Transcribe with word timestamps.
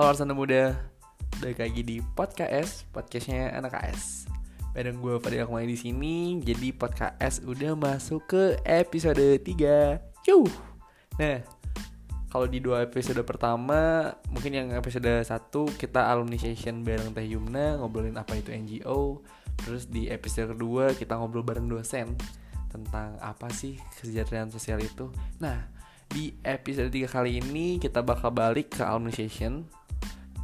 Halo 0.00 0.16
Arsana 0.16 0.32
Muda 0.32 0.80
Balik 1.44 1.60
lagi 1.60 1.84
di 1.84 2.00
Podcast 2.00 2.88
Podcastnya 2.88 3.52
anak 3.52 3.76
AS 3.84 4.24
Bareng 4.72 4.96
gue 4.96 5.20
Fadil 5.20 5.44
Akmali 5.44 5.68
di 5.68 5.76
sini 5.76 6.40
Jadi 6.40 6.72
Podcast 6.72 7.44
udah 7.44 7.76
masuk 7.76 8.24
ke 8.24 8.56
episode 8.64 9.20
3 9.20 10.24
Cuh 10.24 10.48
Nah 11.20 11.44
kalau 12.32 12.48
di 12.48 12.64
dua 12.64 12.88
episode 12.88 13.20
pertama 13.28 14.08
Mungkin 14.32 14.56
yang 14.56 14.68
episode 14.72 15.20
1 15.20 15.28
Kita 15.76 16.08
alumni 16.08 16.40
session 16.40 16.80
bareng 16.80 17.12
Teh 17.12 17.36
Yumna 17.36 17.76
Ngobrolin 17.76 18.16
apa 18.16 18.40
itu 18.40 18.56
NGO 18.56 19.20
Terus 19.60 19.84
di 19.84 20.08
episode 20.08 20.56
kedua 20.56 20.96
kita 20.96 21.20
ngobrol 21.20 21.44
bareng 21.44 21.68
dosen 21.68 22.16
Tentang 22.72 23.20
apa 23.20 23.52
sih 23.52 23.76
kesejahteraan 24.00 24.48
sosial 24.48 24.80
itu. 24.80 25.12
Nah 25.44 25.68
di 26.08 26.34
episode 26.40 26.88
3 26.88 27.04
kali 27.04 27.38
ini 27.44 27.76
kita 27.76 28.00
bakal 28.00 28.32
balik 28.32 28.80
ke 28.80 28.82
Alumni 28.82 29.12
Session 29.12 29.68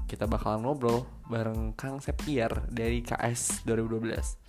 Kita 0.06 0.30
bakal 0.30 0.62
ngobrol 0.62 1.04
bareng 1.26 1.74
Kang 1.74 1.98
Septiar 1.98 2.70
dari 2.70 3.02
KS 3.02 3.66
2012 3.66 4.46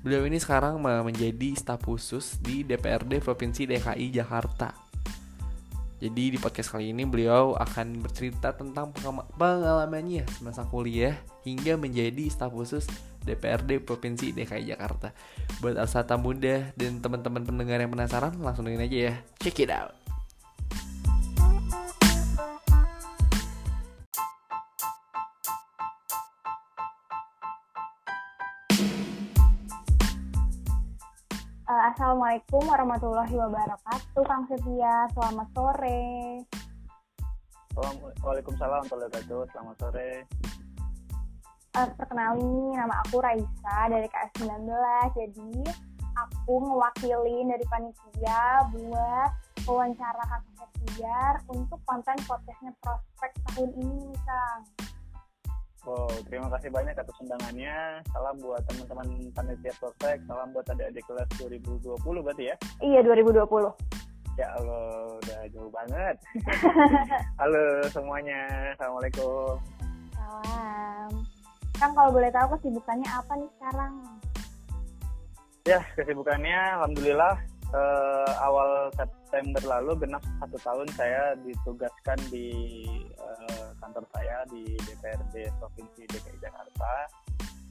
Beliau 0.00 0.24
ini 0.24 0.40
sekarang 0.40 0.80
menjadi 0.80 1.52
staf 1.56 1.84
khusus 1.84 2.40
di 2.40 2.64
DPRD 2.64 3.20
Provinsi 3.20 3.68
DKI 3.68 4.08
Jakarta. 4.12 4.72
Jadi 6.00 6.32
di 6.32 6.38
podcast 6.40 6.72
kali 6.72 6.96
ini 6.96 7.04
beliau 7.04 7.52
akan 7.60 8.00
bercerita 8.00 8.56
tentang 8.56 8.88
pengalamannya 9.36 10.24
semasa 10.32 10.64
kuliah 10.64 11.12
Hingga 11.44 11.76
menjadi 11.76 12.24
staf 12.32 12.56
khusus 12.56 12.88
DPRD 13.20 13.84
Provinsi 13.84 14.32
DKI 14.32 14.72
Jakarta. 14.72 15.12
Buat 15.60 15.76
Alsata 15.76 16.16
Muda 16.16 16.72
dan 16.72 17.04
teman-teman 17.04 17.44
pendengar 17.44 17.84
yang 17.84 17.92
penasaran 17.92 18.32
langsung 18.40 18.64
dengerin 18.64 18.88
aja 18.88 18.98
ya. 19.12 19.14
Check 19.44 19.60
it 19.60 19.68
out 19.68 19.99
Assalamualaikum 31.90 32.62
warahmatullahi 32.70 33.34
wabarakatuh, 33.34 34.22
Kang 34.22 34.46
Setia. 34.46 35.10
Selamat 35.10 35.50
sore. 35.50 36.38
Waalaikumsalam 38.22 38.86
warahmatullahi 38.86 39.10
wabarakatuh. 39.10 39.40
Selamat 39.50 39.76
sore. 39.82 40.10
Uh, 41.74 41.90
perkenalin 41.98 42.46
nih, 42.46 42.78
nama 42.78 42.94
aku 43.02 43.18
Raisa 43.18 43.90
dari 43.90 44.06
KS19. 44.06 44.70
Jadi, 45.18 45.66
aku 46.14 46.62
ngewakilin 46.62 47.58
dari 47.58 47.66
panitia 47.66 48.70
buat 48.70 49.30
wawancara 49.66 50.22
Kang 50.30 50.46
Setia 50.46 51.42
untuk 51.50 51.82
konten 51.90 52.14
podcastnya 52.22 52.70
Prospek 52.86 53.34
tahun 53.50 53.70
ini, 53.74 54.14
Kang. 54.22 54.62
Wow, 55.80 56.12
terima 56.28 56.52
kasih 56.52 56.68
banyak 56.68 56.92
atas 56.92 57.16
undangannya. 57.24 58.04
Salam 58.12 58.36
buat 58.44 58.60
teman-teman 58.68 59.32
panitia 59.32 59.72
Prospek. 59.80 60.20
Salam 60.28 60.52
buat 60.52 60.68
adik-adik 60.68 61.08
kelas 61.08 61.24
2020 61.40 61.96
berarti 62.20 62.52
ya? 62.52 62.56
Iya, 62.84 63.00
2020. 63.00 63.72
Ya 64.36 64.48
Allah, 64.60 65.16
udah 65.16 65.40
jauh 65.56 65.72
banget. 65.72 66.20
Halo 67.40 67.64
semuanya. 67.88 68.44
Assalamualaikum. 68.76 69.56
Salam. 70.12 71.10
Kang, 71.80 71.92
kalau 71.96 72.10
boleh 72.12 72.28
tahu 72.28 72.60
kesibukannya 72.60 73.08
apa 73.08 73.32
nih 73.40 73.50
sekarang? 73.56 73.92
Ya, 75.64 75.80
kesibukannya 75.96 76.60
Alhamdulillah 76.76 77.40
eh, 77.72 78.32
awal 78.44 78.92
September 79.00 79.62
lalu 79.64 80.04
genap 80.04 80.20
satu 80.44 80.60
tahun 80.60 80.88
saya 80.92 81.40
ditugaskan 81.40 82.20
di 82.28 82.52
eh, 83.16 83.69
kantor 83.90 84.06
saya 84.14 84.46
di 84.46 84.62
DPRD 84.78 85.50
Provinsi 85.58 86.06
DKI 86.06 86.38
Jakarta 86.38 86.92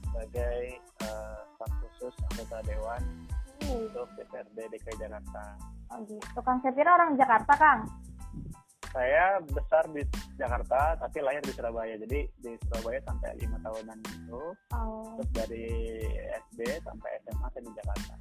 sebagai 0.04 0.76
eh, 0.76 1.38
staf 1.50 1.72
khusus 1.80 2.12
anggota 2.28 2.60
dewan 2.62 3.00
Hmm. 3.60 3.76
untuk 3.88 4.08
DPRD 4.16 4.68
DKI 4.68 4.96
Jakarta. 4.98 5.56
Oh 5.92 6.00
gitu. 6.04 6.40
Kang 6.40 6.60
Sepira 6.60 6.92
orang 6.92 7.12
Jakarta, 7.14 7.52
Kang? 7.56 7.80
Saya 8.86 9.36
besar 9.46 9.84
di 9.86 10.00
Jakarta 10.34 10.96
tapi 10.96 11.20
lahir 11.20 11.40
di 11.40 11.52
Surabaya. 11.52 11.92
Jadi 11.94 12.24
di 12.36 12.52
Surabaya 12.58 13.00
sampai 13.04 13.36
lima 13.36 13.60
tahunan 13.60 13.96
itu. 14.00 14.42
Oh, 14.72 15.12
Terus 15.14 15.30
dari 15.36 15.66
SD 16.48 16.60
sampai 16.80 17.10
SMA 17.22 17.46
saya 17.48 17.62
di 17.62 17.72
Jakarta. 17.76 18.12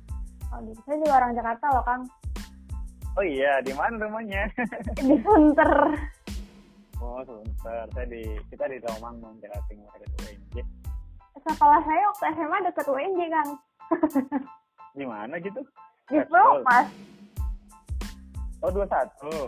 oh 0.50 0.60
gitu. 0.62 0.80
Saya 0.84 0.98
juga 0.98 1.14
orang 1.18 1.32
Jakarta 1.34 1.66
loh, 1.72 1.84
Kang. 1.84 2.04
Oh 3.16 3.26
iya, 3.26 3.60
di 3.60 3.74
mana 3.74 3.96
rumahnya? 3.98 4.44
Di 4.98 5.16
Sunter. 5.20 5.72
Oh, 7.00 7.24
sebentar. 7.24 7.88
Saya 7.90 8.06
di 8.06 8.22
kita 8.50 8.68
di 8.68 8.78
Rawamangun, 8.80 9.40
Jakarta 9.40 9.66
Timur 9.68 9.88
ada 9.90 10.06
UNJ. 10.20 10.56
Sekolah 11.40 11.80
saya 11.82 12.02
waktu 12.06 12.26
SMA 12.36 12.58
deket 12.66 12.86
UNJ, 12.86 13.20
Kang. 13.30 13.50
Di 15.00 15.06
mana 15.06 15.36
gitu? 15.40 15.62
Di. 16.06 16.20
Propas. 16.26 16.88
Oh, 18.60 18.68
21. 18.70 18.84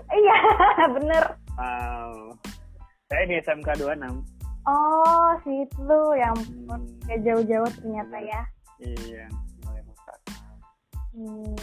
Iya, 0.07 0.37
bener. 0.95 1.23
Wow. 1.53 2.31
Saya 3.05 3.23
di 3.27 3.35
SMK 3.37 3.67
26. 3.75 4.23
Oh, 4.63 5.35
situ 5.43 5.99
yang 6.15 6.37
Hmm, 6.63 6.85
gak 7.03 7.19
jauh-jauh 7.21 7.67
ternyata 7.75 8.17
ya. 8.21 8.41
iya, 8.79 9.25
mulai 9.59 9.81
masak. 9.83 10.17
Hmm. 11.11 11.57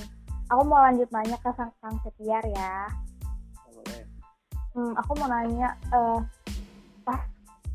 Aku 0.51 0.63
mau 0.63 0.83
lanjut 0.83 1.09
nanya 1.09 1.39
ke 1.39 1.49
Sang 1.55 1.73
Kang 1.81 1.97
Setiar 2.05 2.45
ya. 2.45 2.85
Hmm, 4.79 4.95
aku 4.95 5.11
mau 5.19 5.27
nanya, 5.27 5.75
eh, 5.91 6.19
pas 7.03 7.19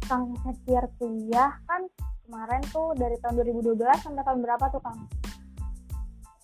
Kang 0.08 0.40
Setiar 0.40 0.88
kuliah 0.96 1.52
kan 1.68 1.84
kemarin 2.24 2.64
tuh 2.72 2.96
dari 2.96 3.20
tahun 3.20 3.44
2012 3.44 3.92
sampai 4.00 4.24
tahun 4.24 4.40
berapa 4.40 4.72
tuh 4.72 4.80
Kang? 4.80 5.04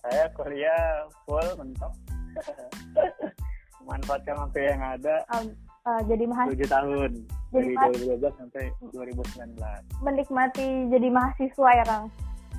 Saya 0.04 0.28
kuliah 0.36 1.08
full 1.24 1.48
mentok. 1.56 1.96
Memanfaatkan 3.80 4.36
waktu 4.36 4.58
yang 4.68 4.84
ada 4.84 5.24
Um, 5.32 5.48
eh, 5.64 6.00
jadi 6.12 6.24
mahasiswa 6.28 6.60
7 6.60 6.76
tahun. 6.76 7.10
Jadi 7.56 7.56
Dari 7.56 7.72
pas- 7.80 7.92
2012 7.96 8.32
sampai 8.36 8.64
2019. 8.92 9.80
menikmati 10.04 10.68
jadi 10.92 11.08
mahasiswa 11.08 11.70
ya 11.72 11.84
Kang? 11.88 12.04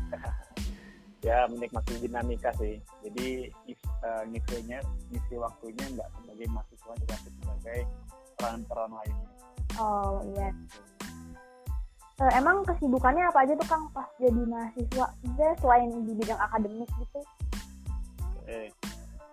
ya 1.21 1.45
menikmati 1.45 2.01
dinamika 2.01 2.49
sih 2.57 2.81
jadi 3.05 3.45
is- 3.69 3.93
eh, 4.01 4.23
ngisinya 4.29 4.81
ngisi 5.13 5.35
waktunya 5.37 5.85
nggak 5.93 6.09
sebagai 6.17 6.47
mahasiswa 6.49 6.93
juga 6.97 7.15
sebagai 7.21 7.79
peran-peran 8.37 8.91
lainnya 8.91 9.29
Oh 9.79 10.19
iya. 10.35 10.51
Eh, 12.19 12.31
emang 12.35 12.67
kesibukannya 12.67 13.23
apa 13.23 13.47
aja 13.47 13.55
tuh 13.55 13.67
Kang 13.71 13.87
pas 13.95 14.03
jadi 14.19 14.43
mahasiswa? 14.43 15.05
Maksudnya 15.23 15.51
selain 15.63 15.89
di 16.03 16.11
bidang 16.11 16.37
akademik 16.43 16.91
gitu? 16.99 17.19
eh, 18.51 18.67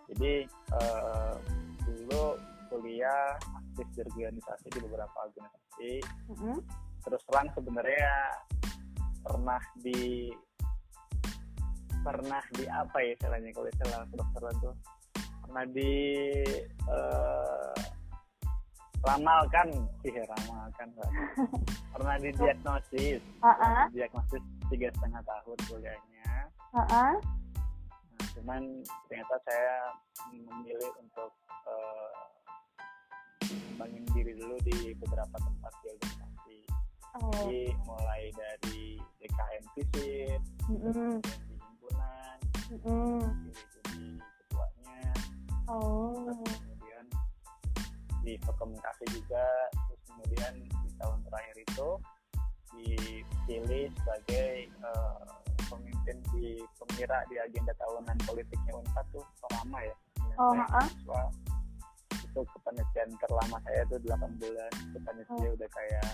jadi 0.07 0.47
eh, 0.47 1.35
dulu 1.83 2.39
kuliah 2.71 3.35
aktif 3.35 3.87
di 3.93 4.01
organisasi 4.05 4.67
di 4.71 4.79
beberapa 4.85 5.17
organisasi 5.27 5.93
Mm-mm. 6.31 6.59
terus 7.03 7.23
terang 7.27 7.49
sebenarnya 7.57 8.13
pernah 9.27 9.59
di 9.81 10.31
pernah 12.09 12.41
di 12.57 12.65
apa 12.73 12.97
ya 13.05 13.13
istilahnya 13.13 13.51
kalau 13.53 13.69
istilah 13.69 14.01
kedokteran 14.09 14.55
tuh 14.65 14.75
pernah 15.45 15.65
di 15.77 15.93
eh, 16.73 17.77
ramalkan 19.05 19.69
sih 20.01 20.17
ramalkan 20.17 20.89
pernah 21.93 22.17
didiagnosis 22.17 23.21
Ah-ah. 23.45 23.93
diagnosis 23.93 24.41
tiga 24.73 24.89
setengah 24.97 25.21
tahun 25.21 25.59
kuliahnya 25.69 26.49
Ah-ah. 26.73 27.13
nah, 27.13 27.17
cuman 28.41 28.63
ternyata 29.13 29.37
saya 29.45 29.77
memilih 30.33 30.89
untuk 31.05 31.31
eh, 31.69 32.25
mengembangin 33.53 34.05
diri 34.17 34.33
dulu 34.33 34.57
di 34.65 34.97
beberapa 34.97 35.37
tempat 35.37 35.73
di 35.85 35.87
organisasi 35.93 36.57
Oh. 37.19 37.33
jadi 37.35 37.75
mulai 37.83 38.31
dari 38.31 39.01
DKM 39.19 39.65
Mm-mm. 40.71 41.19
kemudian 41.25 41.41
di 41.41 41.48
himpunan, 41.89 42.37
pilih 43.43 43.67
jadi 43.73 44.01
ketuanya, 44.21 45.13
Oh. 45.69 46.13
terus 46.27 46.61
kemudian 46.61 47.05
di 48.23 48.33
komunikasi 48.45 49.05
juga, 49.13 49.47
terus 49.73 50.01
kemudian 50.07 50.53
di 50.57 50.91
tahun 50.97 51.19
terakhir 51.25 51.57
itu 51.61 51.89
dipilih 52.69 53.85
sebagai 53.97 54.49
eh, 54.69 55.25
pemimpin 55.69 56.17
di 56.33 56.61
pemira 56.77 57.21
di 57.29 57.37
agenda 57.37 57.73
tahunan 57.77 58.17
politiknya 58.25 58.73
Unpad 58.77 59.05
tuh 59.13 59.25
lama 59.53 59.79
ya. 59.83 59.95
Oh, 60.39 60.53
mahasiswa. 60.55 61.23
itu 62.29 62.41
kepanitiaan 62.45 63.11
terlama 63.19 63.57
saya 63.65 63.83
itu 63.83 63.97
8 64.05 64.39
bulan 64.39 64.73
kepanitiaan 64.93 65.49
udah 65.57 65.69
kayak 65.73 66.09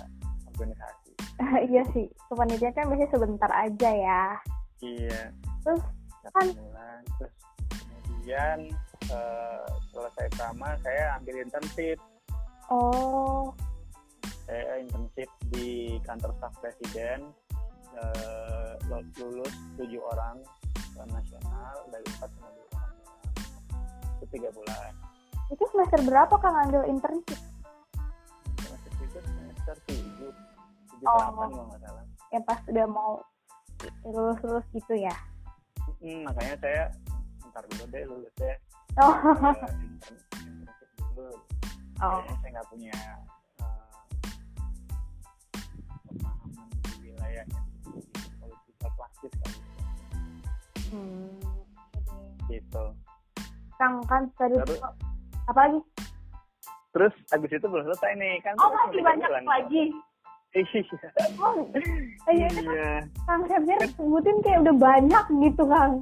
organisasi 0.48 1.10
iya 1.74 1.82
sih. 1.90 2.06
Kepanitiaan 2.30 2.72
kan 2.72 2.86
biasanya 2.88 3.10
sebentar 3.10 3.50
aja 3.50 3.90
ya. 3.90 4.24
iya 4.80 5.20
Terus 5.64 5.82
bulan 6.56 7.00
terus 7.18 7.32
kemudian 8.04 8.58
eh, 9.08 9.66
selesai 9.92 10.26
sama 10.36 10.76
saya 10.84 11.16
ambil 11.20 11.44
internship. 11.44 11.98
Oh. 12.68 13.52
Saya 14.44 14.84
internship 14.84 15.28
di 15.52 15.96
kantor 16.04 16.32
staf 16.40 16.52
presiden 16.60 17.32
eh, 17.96 18.72
lulus 19.16 19.52
tujuh 19.76 20.00
orang 20.12 20.40
nasional 21.04 21.76
dari 21.90 22.06
empat 22.06 22.30
orang. 22.38 22.92
Itu 24.20 24.24
tiga 24.30 24.48
bulan. 24.54 24.92
Itu 25.52 25.64
semester 25.72 26.00
berapa 26.04 26.34
Kang 26.40 26.56
ambil 26.68 26.88
internship? 26.88 27.40
semester 28.60 28.90
itu 29.00 29.18
semester 29.20 29.76
tujuh. 29.88 30.32
Tujuh 30.88 31.04
Oh. 31.04 31.20
delapan 31.20 31.48
nggak 31.52 31.80
salah. 31.84 32.04
Ya 32.32 32.40
pas 32.40 32.58
udah 32.64 32.86
mau 32.88 33.12
lulus-lulus 34.08 34.64
gitu 34.72 34.94
ya. 34.96 35.12
Hmm, 35.96 36.20
makanya 36.24 36.56
saya 36.58 36.82
ntar 37.48 37.64
dulu 37.66 37.84
deh 37.88 38.04
lulus 38.04 38.34
deh 38.36 38.56
Oh. 38.94 39.14
Internship 39.14 40.88
dulu 41.10 41.34
Oh. 41.96 42.20
kayaknya 42.20 42.34
saya 42.36 42.50
nggak 42.52 42.68
punya 42.68 42.96
eh, 43.58 44.18
pemahaman 46.04 46.68
di 47.00 47.10
di 47.10 48.30
politik 48.36 48.74
praktis 48.80 49.32
kali 49.34 49.58
Hmm. 50.90 51.42
gitu 52.46 52.84
Kang 53.74 53.98
kan 54.06 54.22
tadi 54.36 54.54
Terus? 54.56 54.78
apa 55.44 55.60
lagi? 55.60 55.80
terus 56.90 57.10
abis 57.28 57.50
itu 57.50 57.66
belum 57.66 57.82
selesai 57.84 58.14
nih 58.14 58.38
kan 58.40 58.54
Oh 58.56 58.70
masih 58.70 59.02
banyak 59.02 59.26
bulan. 59.26 59.42
lagi. 59.44 59.84
Iya 60.54 60.80
iya 62.30 62.48
kan 62.48 63.02
Kang 63.26 63.42
Septiar 63.46 63.80
sebutin 63.92 64.36
kayak 64.40 64.58
udah 64.62 64.76
banyak 64.76 65.24
gitu 65.42 65.62
Kang. 65.66 65.92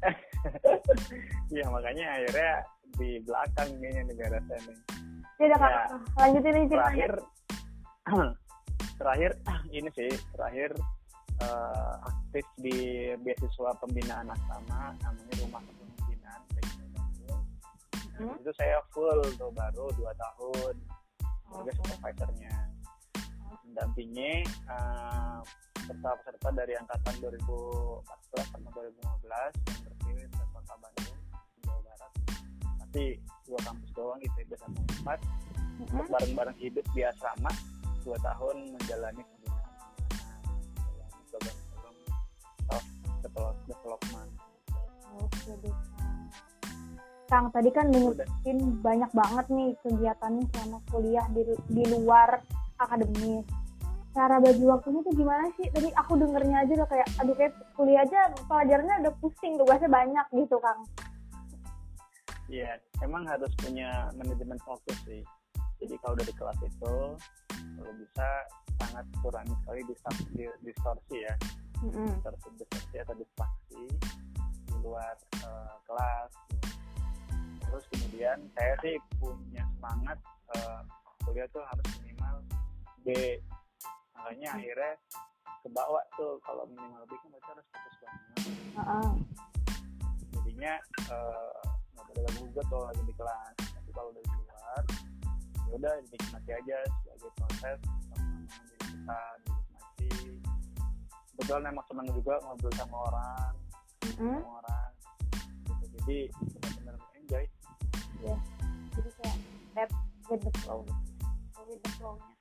iya 1.54 1.64
makanya 1.68 2.04
akhirnya 2.16 2.52
di 2.96 3.10
belakang 3.24 3.68
kayaknya 3.80 4.02
negara 4.06 4.38
saya 4.46 4.60
nih 4.64 4.76
Ya 5.40 5.44
udah 5.48 5.58
Kang, 5.58 5.72
Ya. 5.72 5.84
lanjutin 6.18 6.54
aja 6.54 6.68
terakhir 6.68 7.10
terakhir 9.00 9.30
ini 9.76 9.88
sih 9.92 10.10
terakhir 10.36 10.70
eh, 11.40 11.92
aktif 12.04 12.44
di 12.58 12.76
beasiswa 13.16 13.70
pembinaan 13.80 14.28
asrama 14.28 14.92
namanya 15.00 15.34
rumah 15.40 15.62
kepemimpinan. 15.64 16.40
Nah, 16.44 16.68
Hmm. 18.20 18.36
itu 18.36 18.52
saya 18.52 18.76
full 18.92 19.16
tuh 19.40 19.48
baru 19.48 19.88
dua 19.96 20.12
tahun 20.12 20.76
sebagai 21.48 21.72
Oh. 21.72 21.76
supervisornya 21.80 22.52
mendampingi 23.70 24.42
eh, 24.42 25.38
peserta-peserta 25.78 26.48
dari 26.50 26.74
angkatan 26.74 27.14
2014 27.22 28.50
sama 28.50 28.68
2015 28.74 29.70
yang 29.70 29.80
terpilih 29.86 30.26
ke 30.26 30.44
kota 30.50 30.74
Bandung 30.74 31.18
Jawa 31.62 31.80
Barat 31.86 32.12
tapi 32.82 33.04
dua 33.46 33.60
kampus 33.62 33.90
doang 33.94 34.18
gitu 34.18 34.36
ITB 34.42 34.52
sama 34.58 34.78
Unpad 34.82 35.20
Mm-mm. 35.22 35.86
untuk 35.86 36.06
bareng-bareng 36.10 36.58
hidup 36.58 36.86
di 36.90 37.00
asrama 37.06 37.50
dua 38.02 38.18
tahun 38.18 38.56
menjalani 38.74 39.22
pembinaan 39.22 39.70
menjalani 40.42 41.22
program-program 41.30 41.94
self 42.66 42.84
develop- 43.22 43.62
development 43.70 44.30
Oke 45.20 45.52
deh, 45.62 45.74
Kang. 45.98 46.18
Kang 47.26 47.46
tadi 47.50 47.70
kan 47.74 47.90
menyebutin 47.90 48.58
banyak 48.78 49.10
banget 49.10 49.46
nih 49.50 49.70
kegiatannya 49.82 50.44
selama 50.54 50.78
kuliah 50.90 51.26
di, 51.34 51.42
di 51.66 51.84
luar 51.90 52.42
akademis. 52.78 53.46
Cara 54.10 54.42
bagi 54.42 54.64
waktunya 54.66 55.00
tuh 55.06 55.14
gimana 55.14 55.46
sih? 55.54 55.70
Tadi 55.70 55.88
aku 55.94 56.18
dengernya 56.18 56.66
aja 56.66 56.72
udah 56.82 56.88
kayak, 56.90 57.08
aduh 57.22 57.34
kayak 57.38 57.54
kuliah 57.78 58.02
aja 58.02 58.34
pelajarannya 58.50 59.06
udah 59.06 59.14
pusing, 59.22 59.54
tugasnya 59.54 59.86
banyak 59.86 60.26
gitu 60.34 60.58
Kang. 60.58 60.82
Iya, 62.50 62.82
emang 63.06 63.22
harus 63.30 63.54
punya 63.62 64.10
manajemen 64.18 64.58
fokus 64.66 64.98
sih. 65.06 65.22
Jadi 65.78 65.94
kalau 66.02 66.18
udah 66.18 66.26
di 66.26 66.34
kelas 66.34 66.58
itu, 66.66 66.96
kalau 67.78 67.92
bisa 67.94 68.28
sangat 68.82 69.06
kurangi 69.22 69.54
sekali 69.62 69.80
distorsi, 69.86 70.42
distorsi 70.66 71.16
ya, 71.22 71.34
Mm-mm. 71.86 72.10
distorsi, 72.10 72.48
distorsi 72.58 72.96
atau 72.98 73.14
distraksi 73.14 73.82
di 74.66 74.76
luar 74.82 75.14
eh, 75.38 75.74
kelas. 75.86 76.30
Terus 77.62 77.84
kemudian 77.94 78.38
saya 78.58 78.74
sih 78.82 78.98
punya 79.22 79.62
semangat 79.78 80.18
eh, 80.58 80.80
kuliah 81.22 81.46
tuh 81.54 81.62
harus 81.62 81.86
minimal 82.02 82.42
B. 83.06 83.38
Makanya 84.20 84.48
akhirnya 84.52 84.92
kebawa 85.64 86.00
tuh 86.16 86.36
kalau 86.44 86.64
minimal 86.68 87.04
B 87.08 87.12
kan 87.20 87.28
berarti 87.32 87.48
harus 87.52 87.66
fokus 87.68 87.94
banget 88.00 88.36
Heeh. 88.76 89.10
jadinya 90.32 90.74
eh, 91.08 91.52
nggak 91.92 92.04
boleh 92.04 92.20
ganggu 92.24 92.42
juga 92.48 92.62
tuh 92.68 92.82
lagi 92.88 93.02
di 93.04 93.14
kelas 93.16 93.54
tapi 93.60 93.90
kalau 93.92 94.10
dari 94.16 94.28
luar 94.40 94.82
ya 95.68 95.72
udah 95.76 95.92
dinikmati 96.08 96.50
aja 96.56 96.76
sebagai 97.00 97.30
proses 97.36 97.78
sama 97.84 98.16
diri 98.16 98.76
kita 98.88 99.18
dinikmati 99.44 100.08
kebetulan 101.36 101.64
emang 101.68 101.86
senang 101.92 102.08
juga 102.08 102.34
ngobrol 102.44 102.72
sama 102.76 102.96
orang 103.12 103.52
Mm-mm. 104.00 104.36
sama 104.40 104.50
orang 104.64 104.90
gitu. 105.68 105.84
jadi 106.00 106.18
benar-benar 106.40 106.94
enjoy 107.20 107.44
Jadi 108.90 109.10
kayak 109.16 109.36
step 109.72 109.90
with 110.28 110.42
the 110.44 110.52
flow. 110.60 110.84
With 111.64 111.80
the 111.80 111.90
flow-nya. 111.96 112.32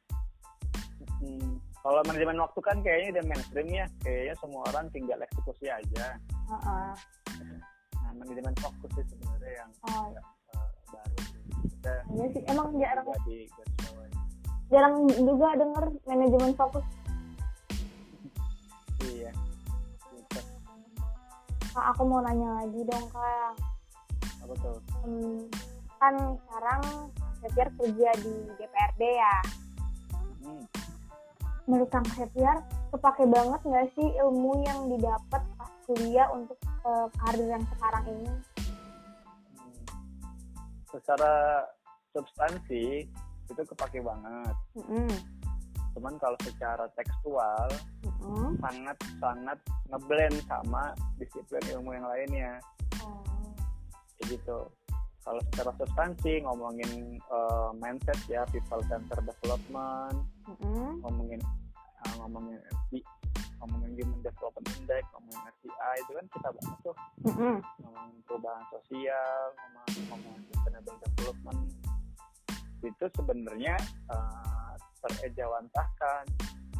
Hmm, 1.19 1.55
kalau 1.79 2.03
manajemen 2.03 2.37
waktu 2.43 2.59
kan 2.59 2.77
kayaknya 2.83 3.07
udah 3.19 3.23
mainstream 3.31 3.67
ya 3.71 3.85
kayaknya 4.03 4.35
semua 4.43 4.61
orang 4.71 4.85
tinggal 4.91 5.19
eksekusi 5.19 5.71
aja 5.71 6.05
Heeh. 6.49 6.89
nah 7.95 8.11
manajemen 8.19 8.55
fokus 8.59 8.91
sih 8.95 9.05
sebenarnya 9.07 9.51
yang 9.63 9.69
Oh, 9.87 10.05
eh, 10.11 10.23
baru 10.91 11.15
kita 11.63 11.93
iya 12.11 12.25
sih. 12.35 12.41
Emang 12.51 12.67
jarang 12.75 13.07
di 13.23 13.37
jarang 14.69 14.95
juga 15.07 15.49
denger 15.57 15.85
manajemen 16.05 16.51
fokus. 16.53 16.85
iya 19.07 19.31
gitu. 20.13 20.39
Kak, 21.71 21.85
aku 21.95 22.01
mau 22.03 22.19
nanya 22.19 22.65
lagi 22.65 22.81
dong, 22.85 23.05
Kak. 23.09 23.53
apa 24.43 24.53
tuh 24.59 24.77
Hmm, 25.05 25.47
kan 26.01 26.15
sekarang 26.43 26.81
Septiar 27.39 27.71
kerja 27.79 28.09
di 28.19 28.35
DPRD 28.59 29.01
ya. 29.15 29.35
Hmm. 30.43 30.63
Menurut 31.69 31.89
Kang 31.93 32.07
Septiar, 32.09 32.65
kepake 32.89 33.29
banget 33.29 33.61
nggak 33.61 33.87
sih 33.93 34.07
ilmu 34.17 34.65
yang 34.65 34.89
didapat 34.89 35.41
pas 35.53 35.71
kuliah 35.85 36.25
untuk 36.33 36.57
eh, 36.65 37.07
karir 37.21 37.45
yang 37.45 37.63
sekarang 37.77 38.05
ini? 38.09 38.25
Hmm. 38.25 38.43
secara 40.89 41.61
substansi 42.09 43.05
itu 43.49 43.61
kepake 43.61 44.01
banget 44.01 44.55
Mm-mm. 44.73 45.09
cuman 45.93 46.17
kalau 46.17 46.37
secara 46.41 46.89
tekstual 46.97 47.69
Mm-mm. 48.01 48.57
sangat 48.61 48.97
sangat 49.21 49.57
ngeblend 49.89 50.37
sama 50.49 50.93
disiplin 51.21 51.61
ilmu 51.77 51.93
yang 51.93 52.09
lainnya 52.09 52.51
Oh. 52.99 53.21
kayak 54.17 54.41
gitu 54.41 54.59
kalau 55.23 55.41
secara 55.51 55.71
substansi 55.77 56.41
ngomongin 56.43 57.19
eh, 57.19 57.69
mindset 57.77 58.19
ya 58.31 58.47
people 58.49 58.81
center 58.87 59.19
development 59.23 60.17
Mm-mm. 60.47 61.03
ngomongin 61.03 61.41
eh, 62.05 62.13
ngomongin 62.23 62.59
FD, 62.87 63.03
ngomongin 63.59 63.91
human 63.99 64.19
development 64.23 64.67
index 64.79 65.03
ngomongin 65.11 65.41
RTI 65.59 65.95
itu 66.01 66.11
kan 66.15 66.25
kita 66.31 66.49
banget 66.55 66.77
tuh 66.81 66.95
Mm-mm. 67.27 67.55
ngomongin 67.83 68.19
perubahan 68.29 68.63
sosial, 68.71 69.41
ngomongin, 69.57 70.03
ngomongin 70.07 70.41
sustainable 70.53 70.97
development, 71.03 71.61
itu 72.85 73.05
sebenarnya 73.17 73.75
uh, 74.07 74.73
terejawantahkan. 75.03 76.23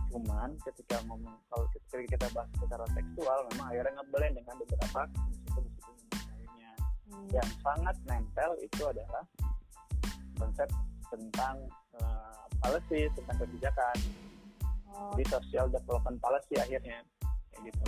Cuman 0.09 0.57
ketika 0.65 0.97
ngomong 1.05 1.37
kalau 1.51 1.65
ketika 1.75 2.17
kita 2.17 2.27
bahas 2.33 2.49
secara 2.57 2.85
tekstual, 2.95 3.39
memang 3.53 3.67
akhirnya 3.69 3.93
ngeblend 4.01 4.33
dengan 4.41 4.55
beberapa. 4.57 5.01
Yang 7.29 7.49
sangat 7.61 7.95
nempel 8.05 8.51
itu 8.59 8.81
adalah 8.85 9.23
konsep 10.35 10.69
tentang 11.09 11.55
uh, 11.99 12.45
policy, 12.61 13.09
tentang 13.13 13.37
kebijakan. 13.41 13.95
Oh, 14.89 15.13
Jadi 15.13 15.23
social 15.29 15.65
development 15.69 16.17
policy 16.19 16.55
akhirnya 16.57 17.01
kayak 17.53 17.61
gitu. 17.69 17.83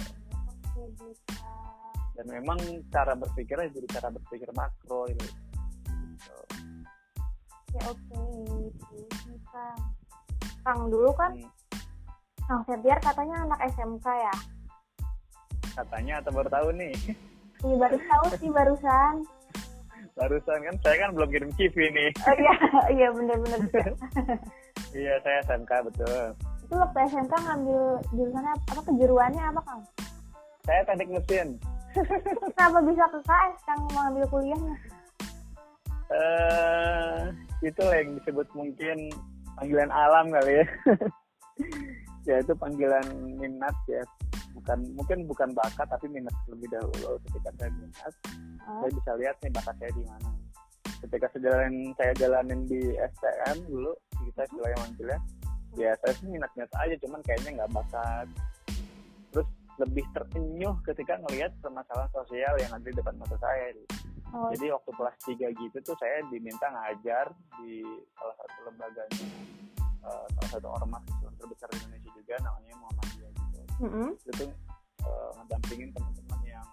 bisa. 0.98 1.46
dan 2.12 2.26
memang 2.28 2.58
cara 2.92 3.14
berpikirnya 3.14 3.72
jadi 3.72 3.88
cara 4.00 4.08
berpikir 4.12 4.50
makro 4.54 5.08
gitu. 5.10 5.26
Gitu. 5.88 6.38
Ya 7.72 7.82
oke, 7.88 8.24
gitu, 8.92 9.32
Kang. 9.48 9.80
Kang 10.62 10.82
dulu 10.92 11.10
kan 11.16 11.32
Hmm, 11.34 11.50
Kang 12.46 12.62
Septiar 12.68 13.00
katanya 13.00 13.48
anak 13.48 13.60
SMK 13.72 14.06
ya. 14.06 14.36
katanya 15.72 16.20
atau 16.20 16.32
baru 16.36 16.50
tahu 16.52 16.68
nih 16.76 16.92
Iya 17.62 17.76
baru 17.78 17.98
tahu 18.00 18.26
sih 18.36 18.50
barusan. 18.50 19.16
barusan 20.12 20.60
kan 20.62 20.76
saya 20.84 20.96
kan 21.00 21.10
belum 21.16 21.30
kirim 21.30 21.52
CV 21.56 21.76
nih 21.90 22.10
Oh 22.22 22.36
iya, 22.36 22.54
iya 23.00 23.08
bener-bener. 23.10 23.96
iya 24.98 25.14
saya 25.22 25.40
SMK 25.46 25.72
betul 25.88 26.36
Itu 26.62 26.76
waktu 26.76 27.00
SMK 27.08 27.32
ngambil 27.32 27.82
jurusannya 28.12 28.52
apa 28.54 28.82
kejuruannya 28.84 29.44
apa 29.46 29.62
Kang? 29.64 29.82
saya 30.62 30.82
teknik 30.84 31.10
mesin 31.10 31.48
Kenapa 32.54 32.80
bisa 32.84 33.04
ke 33.08 33.20
KS 33.24 33.56
Kang 33.64 33.80
mau 33.88 34.04
ngambil 34.04 34.24
kuliahnya? 34.30 34.76
eh 36.12 37.20
itu 37.62 37.80
lah 37.80 37.96
yang 37.96 38.20
disebut 38.20 38.48
mungkin 38.52 38.98
panggilan 39.56 39.88
alam 39.88 40.28
kali 40.28 40.60
ya 40.60 40.66
ya 42.28 42.36
itu 42.38 42.52
panggilan 42.54 43.06
minat 43.38 43.72
ya 43.88 44.04
bukan 44.56 44.78
mungkin 44.96 45.18
bukan 45.28 45.50
bakat 45.56 45.88
tapi 45.88 46.06
minat 46.12 46.36
lebih 46.52 46.68
dahulu 46.72 47.18
ketika 47.30 47.50
saya 47.58 47.70
minat. 47.74 48.14
Ah. 48.62 48.86
saya 48.86 48.92
bisa 48.94 49.12
lihat 49.18 49.36
nih 49.42 49.52
bakat 49.56 49.76
saya 49.80 49.92
di 49.96 50.04
mana. 50.06 50.30
Ketika 51.02 51.28
sejalan 51.34 51.74
saya 51.98 52.14
jalanin 52.14 52.62
di 52.70 52.82
STM 52.94 53.58
dulu 53.66 53.92
kita 54.30 54.42
istilahnya 54.46 54.78
manggilnya 54.86 55.20
ya 55.80 55.92
saya 56.04 56.14
sih 56.20 56.28
minat-minat 56.28 56.72
aja 56.78 56.96
cuman 57.02 57.20
kayaknya 57.26 57.52
nggak 57.64 57.72
bakat. 57.74 58.28
Terus 59.32 59.48
lebih 59.80 60.06
terenyuh 60.14 60.76
ketika 60.86 61.14
ngelihat 61.26 61.52
permasalahan 61.64 62.12
sosial 62.12 62.54
yang 62.60 62.72
ada 62.76 62.86
di 62.86 62.94
depan 62.94 63.16
mata 63.18 63.38
saya. 63.40 63.74
Oh, 64.32 64.48
jadi 64.56 64.72
waktu 64.72 64.92
kelas 64.96 65.16
3 65.28 65.60
gitu 65.60 65.78
tuh 65.84 65.96
saya 66.00 66.24
diminta 66.32 66.64
ngajar 66.72 67.36
di 67.60 67.84
salah 68.16 68.36
satu 68.40 68.60
lembaganya 68.64 69.28
eh, 70.08 70.28
salah 70.40 70.50
satu 70.56 70.68
ormas 70.72 71.04
Islam 71.04 71.36
terbesar 71.36 71.68
di 71.68 71.84
Indonesia 71.84 72.12
juga 72.16 72.36
namanya 72.40 72.76
Muhammadiyah 72.80 73.41
mm-mm. 73.82 74.10
itu 74.30 74.46
eh, 75.02 75.30
ngedampingin 75.42 75.90
teman-teman 75.98 76.42
yang 76.46 76.68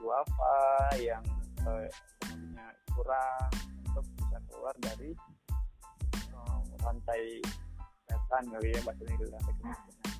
duafa 0.00 0.56
yang 0.96 1.24
eh, 1.68 1.86
ekonominya 2.24 2.66
kurang 2.96 3.50
untuk 3.92 4.04
bisa 4.16 4.38
keluar 4.48 4.74
dari 4.80 5.10
eh, 6.16 6.60
rantai 6.80 7.22
setan 8.08 8.44
kali 8.48 8.68
ya 8.72 8.80
bahasanya 8.82 9.14
gitu 9.20 9.24
rantai 9.28 9.52
kemiskinan. 9.60 10.10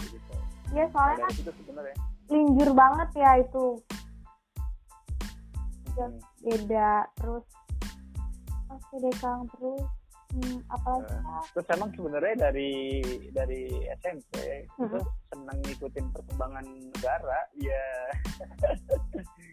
Gitu 0.00 0.34
Nah, 0.72 0.88
soalnya 0.88 1.28
kan 1.28 1.36
situ 1.36 1.52
sebenarnya. 1.52 1.96
linjur 2.32 2.70
banget 2.72 3.08
ya 3.12 3.32
itu. 3.44 3.66
Ya. 5.92 6.08
hmm, 6.08 6.20
beda 6.40 6.92
terus 7.20 7.44
oke 8.72 8.94
deh 8.96 9.14
kang 9.20 9.44
terus 9.52 9.84
hmm, 10.32 10.58
apalagi 10.66 11.04
Eh, 11.06 11.18
Kang? 11.18 11.44
terus 11.52 11.66
emang 11.70 11.90
sebenarnya 11.92 12.34
dari 12.40 12.72
dari 13.30 13.62
SMP 13.94 14.32
itu 14.64 14.82
Mhm. 14.82 15.00
senang 15.28 15.58
ngikutin 15.62 16.06
perkembangan 16.10 16.64
negara 16.66 17.40
ya 17.56 17.84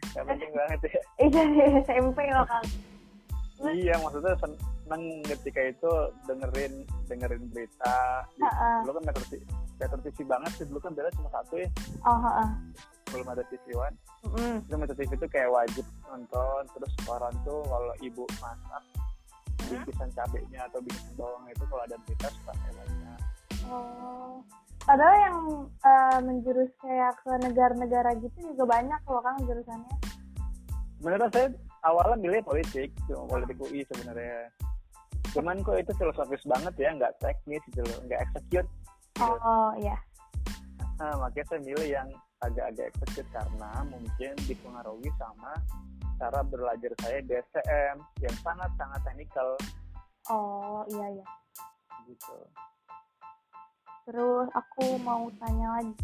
nggak 0.09 0.25
penting 0.25 0.51
banget 0.51 0.79
ya 0.85 1.01
dari 1.27 1.55
SMP 1.83 2.19
loh 2.29 2.45
Terus? 3.59 3.75
iya 3.75 3.95
maksudnya 3.99 4.33
seneng 4.39 5.03
ketika 5.27 5.61
itu 5.61 5.91
dengerin 6.25 6.73
dengerin 7.05 7.43
berita 7.49 8.23
dulu 8.81 8.95
kan 8.95 9.03
metro 9.05 9.23
TV, 9.27 9.43
metro 9.77 9.99
TV 9.99 10.17
banget 10.23 10.51
sih 10.55 10.65
dulu 10.65 10.79
kan 10.79 10.91
beda 10.93 11.11
cuma 11.13 11.29
satu 11.29 11.53
ya 11.57 11.67
oh 12.01 12.17
heeh. 12.17 12.49
belum 13.09 13.27
ada 13.27 13.43
TV 13.45 13.65
One 13.75 13.95
Mm-mm. 14.25 14.63
itu 14.63 14.75
metro 14.75 14.95
TV 14.95 15.11
itu 15.11 15.27
kayak 15.27 15.51
wajib 15.51 15.83
nonton 16.05 16.61
terus 16.71 16.91
koran 17.03 17.35
tuh 17.43 17.59
kalau 17.61 17.93
ibu 17.99 18.23
masak 18.39 18.83
bingkisan 19.69 20.09
cabenya 20.17 20.59
atau 20.67 20.79
bingkisan 20.81 21.13
bawang 21.15 21.45
itu 21.47 21.63
kalau 21.69 21.83
ada 21.85 21.95
berita 22.03 22.27
suka 22.33 22.51
banyak. 22.57 23.19
Oh. 23.69 24.41
Padahal 24.89 25.17
yang 25.21 25.37
eh, 25.85 26.19
menjurus 26.25 26.71
kayak 26.81 27.13
ke 27.21 27.31
negara-negara 27.45 28.09
gitu 28.25 28.37
juga 28.53 28.63
banyak 28.65 29.01
loh 29.05 29.21
kang 29.21 29.37
jurusannya. 29.45 29.95
Sebenarnya 30.97 31.29
saya 31.29 31.47
awalnya 31.85 32.17
milih 32.17 32.41
politik 32.41 32.89
cuma 33.05 33.29
politik 33.29 33.61
UI 33.61 33.85
sebenarnya. 33.85 34.49
Cuman 35.29 35.61
kok 35.61 35.77
itu 35.77 35.93
filosofis 35.93 36.41
banget 36.49 36.73
ya 36.81 36.89
nggak 36.97 37.15
teknis 37.21 37.61
gitu 37.69 37.85
loh 37.85 37.99
nggak 38.09 38.19
execute. 38.25 38.65
Gitu. 38.65 39.29
oh 39.29 39.71
iya. 39.77 39.97
Nah 40.97 41.15
makanya 41.21 41.45
saya 41.53 41.61
milih 41.63 41.87
yang 41.87 42.09
agak-agak 42.41 42.89
execute 42.95 43.29
karena 43.35 43.71
mungkin 43.87 44.31
dipengaruhi 44.47 45.09
sama 45.19 45.53
cara 46.19 46.43
belajar 46.43 46.91
saya 46.99 47.23
di 47.23 47.33
STM 47.39 47.97
yang 48.19 48.35
sangat-sangat 48.43 48.99
teknikal. 49.07 49.55
Oh 50.27 50.83
iya 50.91 51.07
iya. 51.15 51.25
Gitu. 52.03 52.37
Terus 54.03 54.47
aku 54.51 54.99
mau 54.99 55.31
tanya 55.39 55.79
lagi. 55.79 55.95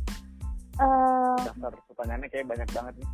Eh 0.79 1.39
daftar 1.43 1.74
pertanyaannya 1.91 2.29
kayak 2.31 2.48
banyak 2.48 2.69
banget 2.72 2.95
nih. 3.03 3.10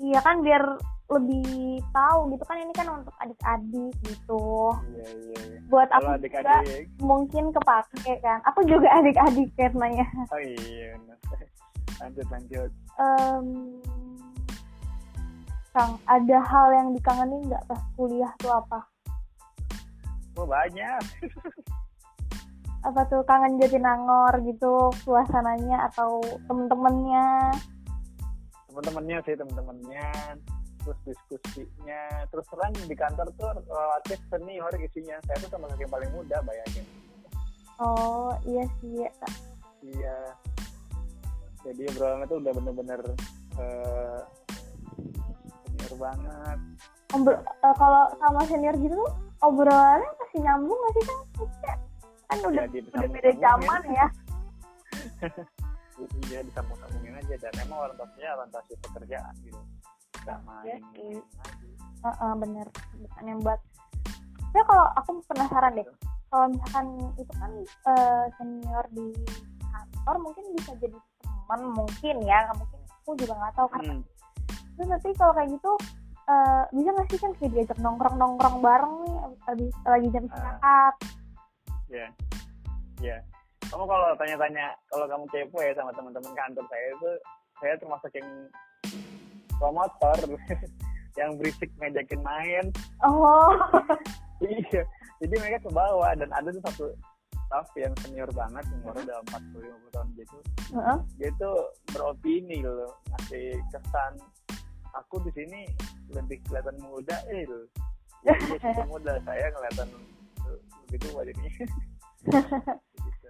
iya 0.00 0.16
kan 0.24 0.40
biar 0.40 0.64
lebih 1.12 1.76
tahu 1.92 2.32
gitu 2.32 2.44
kan 2.48 2.56
ini 2.56 2.72
kan 2.72 2.88
untuk 2.88 3.12
adik-adik 3.20 3.92
gitu. 4.06 4.72
Iya 4.96 5.08
iya 5.12 5.40
iya. 5.44 5.60
Buat 5.68 5.92
kalau 5.92 6.14
aku 6.14 6.24
juga 6.24 6.40
adik-adik. 6.40 6.84
mungkin 7.02 7.44
kepake 7.52 8.12
kan. 8.22 8.38
Aku 8.48 8.60
juga 8.64 8.88
adik-adik 9.02 9.50
karenanya 9.58 10.06
oh 10.30 10.40
iya 10.40 10.94
benar. 10.94 11.18
lanjut 12.00 12.26
lanjut. 12.32 12.70
Em, 12.96 13.44
Kang 15.70 16.02
ada 16.10 16.38
hal 16.42 16.66
yang 16.74 16.88
dikangenin 16.98 17.46
nggak 17.46 17.62
pas 17.70 17.78
kuliah 17.94 18.32
tuh 18.42 18.50
apa? 18.50 18.82
Oh 20.34 20.46
banyak. 20.46 21.02
Apa 22.80 23.04
tuh 23.06 23.22
kangen 23.28 23.60
Jatinangor 23.60 24.34
gitu 24.42 24.90
suasananya 25.06 25.92
atau 25.92 26.18
temen-temennya? 26.50 27.54
Teman-temannya 28.72 29.16
sih 29.22 29.34
teman-temannya 29.38 30.06
terus 30.80 30.96
diskusinya 31.04 32.24
terus 32.32 32.48
terang 32.48 32.72
di 32.72 32.96
kantor 32.96 33.28
tuh 33.36 33.52
relatif 33.68 34.18
senior 34.32 34.72
isinya. 34.80 35.22
Saya 35.28 35.44
tuh 35.44 35.54
sama 35.54 35.70
yang 35.78 35.92
paling 35.92 36.10
muda 36.16 36.42
bayangin. 36.42 36.82
Oh 37.78 38.34
iya 38.42 38.66
sih 38.82 39.06
ya. 39.06 39.12
iya. 39.86 40.18
Jadi 41.62 41.84
obrolannya 41.94 42.26
tuh 42.26 42.38
udah 42.40 42.52
bener-bener 42.56 43.00
eh, 43.60 44.20
senior 45.90 45.98
banget. 45.98 46.58
Obrol- 47.10 47.42
eh, 47.42 47.74
kalau 47.74 48.02
sama 48.22 48.40
senior 48.46 48.76
gitu 48.78 49.02
obrolannya 49.40 50.06
masih 50.20 50.38
nyambung 50.44 50.78
nggak 50.78 50.92
sih? 50.94 51.04
Maksudnya 51.34 51.74
kan 52.30 52.38
udah 52.46 52.64
Jadi 52.70 52.78
udah 52.86 53.08
beda 53.10 53.30
zaman 53.36 53.80
ya. 53.90 54.06
Iya 56.00 56.40
disambung-sambungin 56.48 57.12
aja. 57.12 57.34
Dan 57.36 57.52
emang 57.60 57.84
orientasinya 57.84 58.40
orientasi 58.40 58.72
pekerjaan 58.80 59.34
gitu. 59.44 59.60
Nggak 60.24 60.38
Iya 60.40 60.46
main 60.48 60.80
sih. 60.96 61.20
lagi. 61.20 61.68
Heeh, 62.00 62.32
bener. 62.40 62.66
Bukan 62.96 63.24
yang 63.28 63.40
buat 63.44 63.60
ya 64.50 64.62
kalau 64.64 64.86
aku 64.96 65.10
penasaran 65.28 65.76
deh. 65.76 65.84
Kalau 66.30 66.46
misalkan 66.48 66.86
itu 67.20 67.32
kan 67.36 67.52
eh, 67.84 68.24
senior 68.40 68.84
di 68.96 69.06
kantor 69.60 70.16
mungkin 70.24 70.44
bisa 70.56 70.72
jadi 70.80 70.96
teman 71.20 71.60
mungkin 71.68 72.16
ya 72.24 72.48
mungkin. 72.56 72.80
Aku 73.04 73.12
juga 73.20 73.34
nggak 73.36 73.52
tahu 73.52 73.68
kan 73.68 73.84
Hmm, 73.84 74.00
terus 74.80 74.96
nanti 74.96 75.12
kalau 75.20 75.36
kayak 75.36 75.52
gitu 75.52 75.72
eh, 76.24 76.62
bisa 76.72 76.88
nggak 76.88 77.08
sih 77.12 77.18
kan 77.20 77.30
kayak 77.36 77.52
diajak 77.52 77.78
nongkrong 77.84 78.16
nongkrong 78.16 78.56
bareng 78.64 78.94
nih 79.04 79.16
abis, 79.20 79.40
abis 79.52 79.72
lagi 79.84 80.08
jam 80.08 80.24
Ah. 80.24 80.32
istirahat 80.32 80.94
Iya. 81.90 82.08
Iya. 83.02 83.18
Kamu 83.66 83.84
kalau 83.84 84.14
tanya-tanya, 84.14 84.78
kalau 84.94 85.10
kamu 85.10 85.24
kepo 85.34 85.58
ya 85.58 85.74
sama 85.74 85.90
teman-teman 85.98 86.32
kantor 86.38 86.64
saya 86.70 86.86
itu, 86.94 87.10
saya 87.58 87.74
termasuk 87.82 88.12
yang 88.14 88.30
promotor 89.58 90.18
yang 91.18 91.34
berisik 91.34 91.68
ngajakin 91.82 92.22
main. 92.22 92.64
oh 93.02 93.50
Iya. 94.40 94.86
Jadi 95.20 95.34
mereka 95.36 95.66
ke 95.66 95.70
bawah 95.74 96.14
dan 96.16 96.30
ada 96.32 96.48
tuh 96.48 96.62
satu 96.64 96.86
staff 97.50 97.66
yang 97.74 97.92
senior 98.06 98.30
banget, 98.30 98.62
umurnya 98.80 99.10
udah 99.10 99.18
40 99.34 99.66
50 99.66 99.94
tahun 99.98 100.08
gitu. 100.14 100.36
Heeh. 100.78 100.98
Dia 101.18 101.30
tuh 101.42 101.58
beropini 101.90 102.62
loh, 102.62 102.94
ngasih 103.10 103.58
kesan 103.74 104.14
aku 104.96 105.22
di 105.28 105.30
sini 105.34 105.62
lebih 106.10 106.42
kelihatan 106.46 106.76
muda 106.82 107.16
eh 107.30 107.46
loh. 107.46 107.66
Ya, 108.26 108.34
muda, 108.84 109.16
saya 109.26 109.46
kelihatan 109.54 109.88
lebih 110.88 110.98
tua 111.06 111.22
jadinya. 111.24 111.66
gitu. 113.06 113.28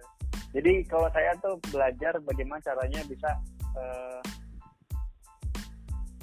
Jadi 0.51 0.73
kalau 0.89 1.07
saya 1.15 1.31
tuh 1.39 1.55
belajar 1.71 2.13
bagaimana 2.27 2.59
caranya 2.59 2.99
bisa 3.07 3.29
eh, 3.77 4.21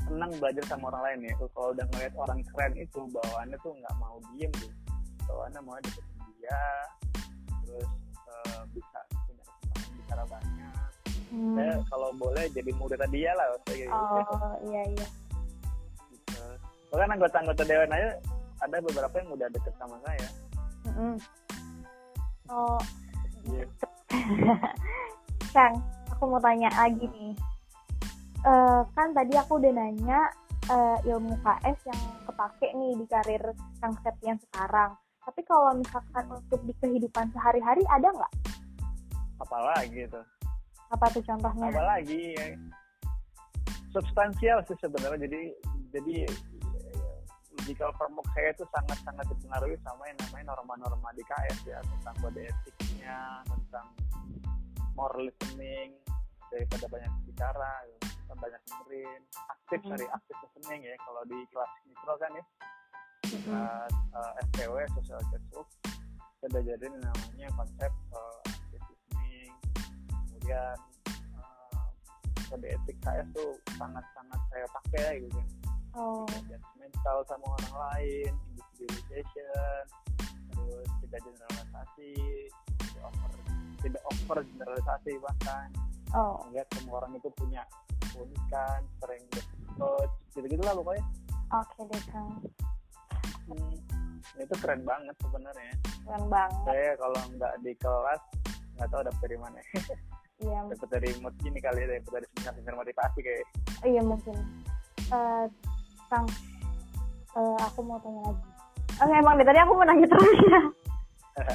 senang 0.05 0.33
belajar 0.41 0.65
sama 0.69 0.93
orang 0.93 1.03
lain 1.05 1.31
ya. 1.31 1.35
Kalau 1.53 1.69
udah 1.73 1.87
ngeliat 1.95 2.15
orang 2.17 2.41
keren 2.53 2.73
itu 2.77 3.01
bawaannya 3.09 3.57
tuh 3.65 3.73
nggak 3.73 3.95
mau 3.97 4.17
diem 4.35 4.53
gitu. 4.59 4.77
Bawaannya 5.29 5.61
mau 5.65 5.77
deketin 5.81 6.21
dia, 6.41 6.63
terus 7.65 7.91
eh, 8.29 8.61
bisa 8.73 8.99
punya 9.25 9.45
kesempatan 9.45 9.89
bicara 9.97 10.25
banyak. 10.29 10.91
Hmm. 11.29 11.57
Saya 11.61 11.75
kalau 11.93 12.11
boleh 12.17 12.45
jadi 12.57 12.71
murid 12.73 13.01
dia 13.13 13.37
lah 13.37 13.47
saya 13.69 13.85
gitu. 13.85 13.93
oh 13.93 14.57
iya 14.65 14.83
iya. 14.97 15.07
Bahkan 16.89 17.11
anggota-anggota 17.19 17.63
dewan 17.69 17.93
aja 17.93 18.11
ada 18.65 18.77
beberapa 18.83 19.15
yang 19.21 19.31
udah 19.35 19.49
deket 19.53 19.75
sama 19.79 19.97
saya. 20.03 20.29
Mm-mm. 20.89 21.15
oh 22.49 22.81
Iya. 23.49 23.65
Kang, 25.57 25.75
aku 26.13 26.25
mau 26.29 26.41
tanya 26.41 26.69
lagi 26.77 27.07
nih. 27.09 27.33
Eh, 28.45 28.81
kan 28.93 29.09
tadi 29.17 29.35
aku 29.37 29.57
udah 29.57 29.73
nanya 29.73 30.21
eh, 30.69 30.99
ilmu 31.09 31.35
KS 31.41 31.79
yang 31.89 32.01
kepake 32.29 32.69
nih 32.77 32.93
di 32.99 33.05
karir 33.09 33.43
Kang 33.81 33.97
Septian 34.05 34.37
sekarang. 34.49 34.93
Tapi 35.25 35.41
kalau 35.45 35.77
misalkan 35.77 36.25
untuk 36.33 36.61
di 36.65 36.73
kehidupan 36.81 37.29
sehari-hari 37.37 37.85
ada 37.93 38.09
nggak? 38.09 38.33
Apalagi 39.45 40.09
itu. 40.09 40.23
Apa 40.89 41.05
tuh 41.13 41.21
contohnya? 41.21 41.69
apalagi 41.69 42.33
ya. 42.33 42.57
substansial 43.93 44.65
sih 44.65 44.77
sebenarnya 44.81 45.29
jadi 45.29 45.41
jadi 45.93 46.17
eh, 47.69 47.77
physical 47.77 47.93
framework 48.01 48.25
saya 48.33 48.49
itu 48.57 48.65
sangat-sangat 48.73 49.27
dipengaruhi 49.29 49.77
sama 49.85 50.09
yang 50.09 50.19
namanya 50.25 50.57
norma-norma 50.57 51.09
di 51.13 51.21
KS 51.21 51.59
ya 51.69 51.79
tentang 51.85 52.17
kode 52.25 52.49
etiknya 52.49 53.45
tentang 53.45 53.87
moral 54.97 55.29
listening 55.29 55.93
daripada 56.49 56.89
banyak 56.89 57.13
bicara 57.29 57.73
gitu. 57.93 58.33
banyak 58.33 58.61
dengerin 58.65 59.21
aktif 59.53 59.81
Hmm. 59.85 59.91
sorry 59.93 60.07
aktif 60.09 60.37
listening 60.41 60.81
ya 60.89 60.97
kalau 61.05 61.23
di 61.29 61.39
kelas 61.53 61.73
mikro 61.85 62.15
kan 62.17 62.33
ya 62.33 62.45
Mm-mm. 63.29 63.53
saat 63.53 63.93
uh, 64.17 64.33
SPW 64.49 64.77
social 64.97 65.21
kita 65.29 66.47
belajarin 66.49 66.93
yang 66.97 67.05
namanya 67.05 67.49
konsep 67.53 67.93
uh, 68.17 68.39
active 68.49 68.81
listening 68.89 69.53
kemudian 70.09 70.77
uh, 71.37 71.85
kode 72.49 72.65
etik 72.65 72.97
saya 73.05 73.21
tuh 73.37 73.61
sangat-sangat 73.77 74.41
saya 74.49 74.65
pakai 74.73 75.29
gitu 75.29 75.68
oh. 75.97 76.29
Judgmental 76.49 77.19
sama 77.29 77.47
orang 77.47 77.75
lain 77.89 78.33
individualization 78.53 79.83
terus 80.53 80.89
tidak 81.07 81.21
generalisasi 81.25 82.13
tidak 82.83 83.03
over 83.07 83.31
tidak 83.79 84.03
over 84.11 84.39
generalisasi 84.43 85.13
bahkan. 85.23 85.69
Oh. 86.17 86.41
Melihat 86.49 86.69
semua 86.77 87.05
orang 87.05 87.13
itu 87.17 87.29
punya 87.37 87.63
keunikan 88.13 88.81
strength 88.99 89.45
approach 89.79 90.13
gitu-gitu 90.35 90.63
lah 90.65 90.75
pokoknya. 90.75 91.05
Oke 91.55 91.81
deh 91.89 92.03
kang. 92.13 92.33
Hmm, 93.49 93.77
itu 94.37 94.55
keren 94.61 94.83
banget 94.85 95.17
sebenarnya. 95.23 95.75
Keren 96.05 96.25
banget. 96.29 96.65
Saya 96.69 96.91
kalau 97.01 97.21
nggak 97.37 97.55
di 97.65 97.73
kelas 97.81 98.23
nggak 98.77 98.89
tahu 98.93 99.03
dapet 99.07 99.21
dari 99.25 99.39
mana. 99.41 99.61
Iya. 100.39 100.71
Dapet 100.71 100.87
dari 100.95 101.11
mood 101.19 101.35
ini 101.43 101.59
kali 101.59 101.83
ya 101.83 101.99
dapet 101.99 102.15
dari 102.15 102.27
seminar 102.31 102.55
seminar 102.55 102.75
motivasi 102.79 103.19
kayak. 103.27 103.43
Iya 103.83 104.07
mungkin. 104.07 104.39
Eh, 105.11 105.45
kang 106.09 106.27
eh, 107.37 107.57
aku 107.63 107.81
mau 107.85 108.01
tanya 108.01 108.21
lagi. 108.33 108.43
Oh, 108.99 109.07
emang 109.15 109.39
dari 109.39 109.47
tadi 109.47 109.61
aku 109.63 109.73
mau 109.79 109.87
nanya 109.87 110.07
terus 110.11 110.39
ya. 110.43 110.61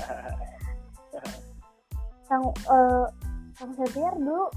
Kang 2.31 2.43
eh 2.50 3.05
kang 3.60 3.72
Setiar 3.75 4.15
dulu 4.15 4.48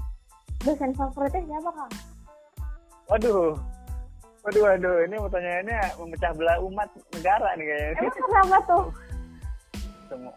dosen 0.63 0.95
favoritnya 0.95 1.43
siapa 1.45 1.69
kang? 1.75 1.91
Waduh. 3.11 3.53
Waduh 4.47 4.61
waduh. 4.63 4.97
Ini 5.03 5.15
pertanyaannya 5.19 5.79
memecah 5.99 6.31
belah 6.31 6.57
umat 6.63 6.89
negara 7.11 7.49
nih 7.59 7.65
kayaknya. 7.67 8.07
Emang 8.07 8.17
kenapa 8.23 8.57
tuh? 8.65 8.83
Semua 10.07 10.33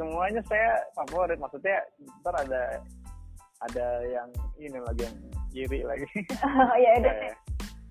semuanya 0.00 0.40
saya 0.48 0.80
favorit. 0.96 1.36
Maksudnya 1.36 1.76
ntar 2.24 2.34
ada 2.40 2.80
ada 3.68 3.86
yang 4.08 4.28
ini 4.56 4.80
lagi 4.80 5.04
yang 5.04 5.16
iri 5.52 5.80
lagi. 5.84 6.08
Oh 6.48 6.76
ya 6.80 6.90
udah 7.04 7.14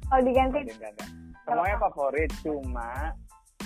Kalau 0.09 0.25
diganti 0.25 0.59
semuanya 1.45 1.77
favorit 1.77 2.33
cuma 2.41 3.13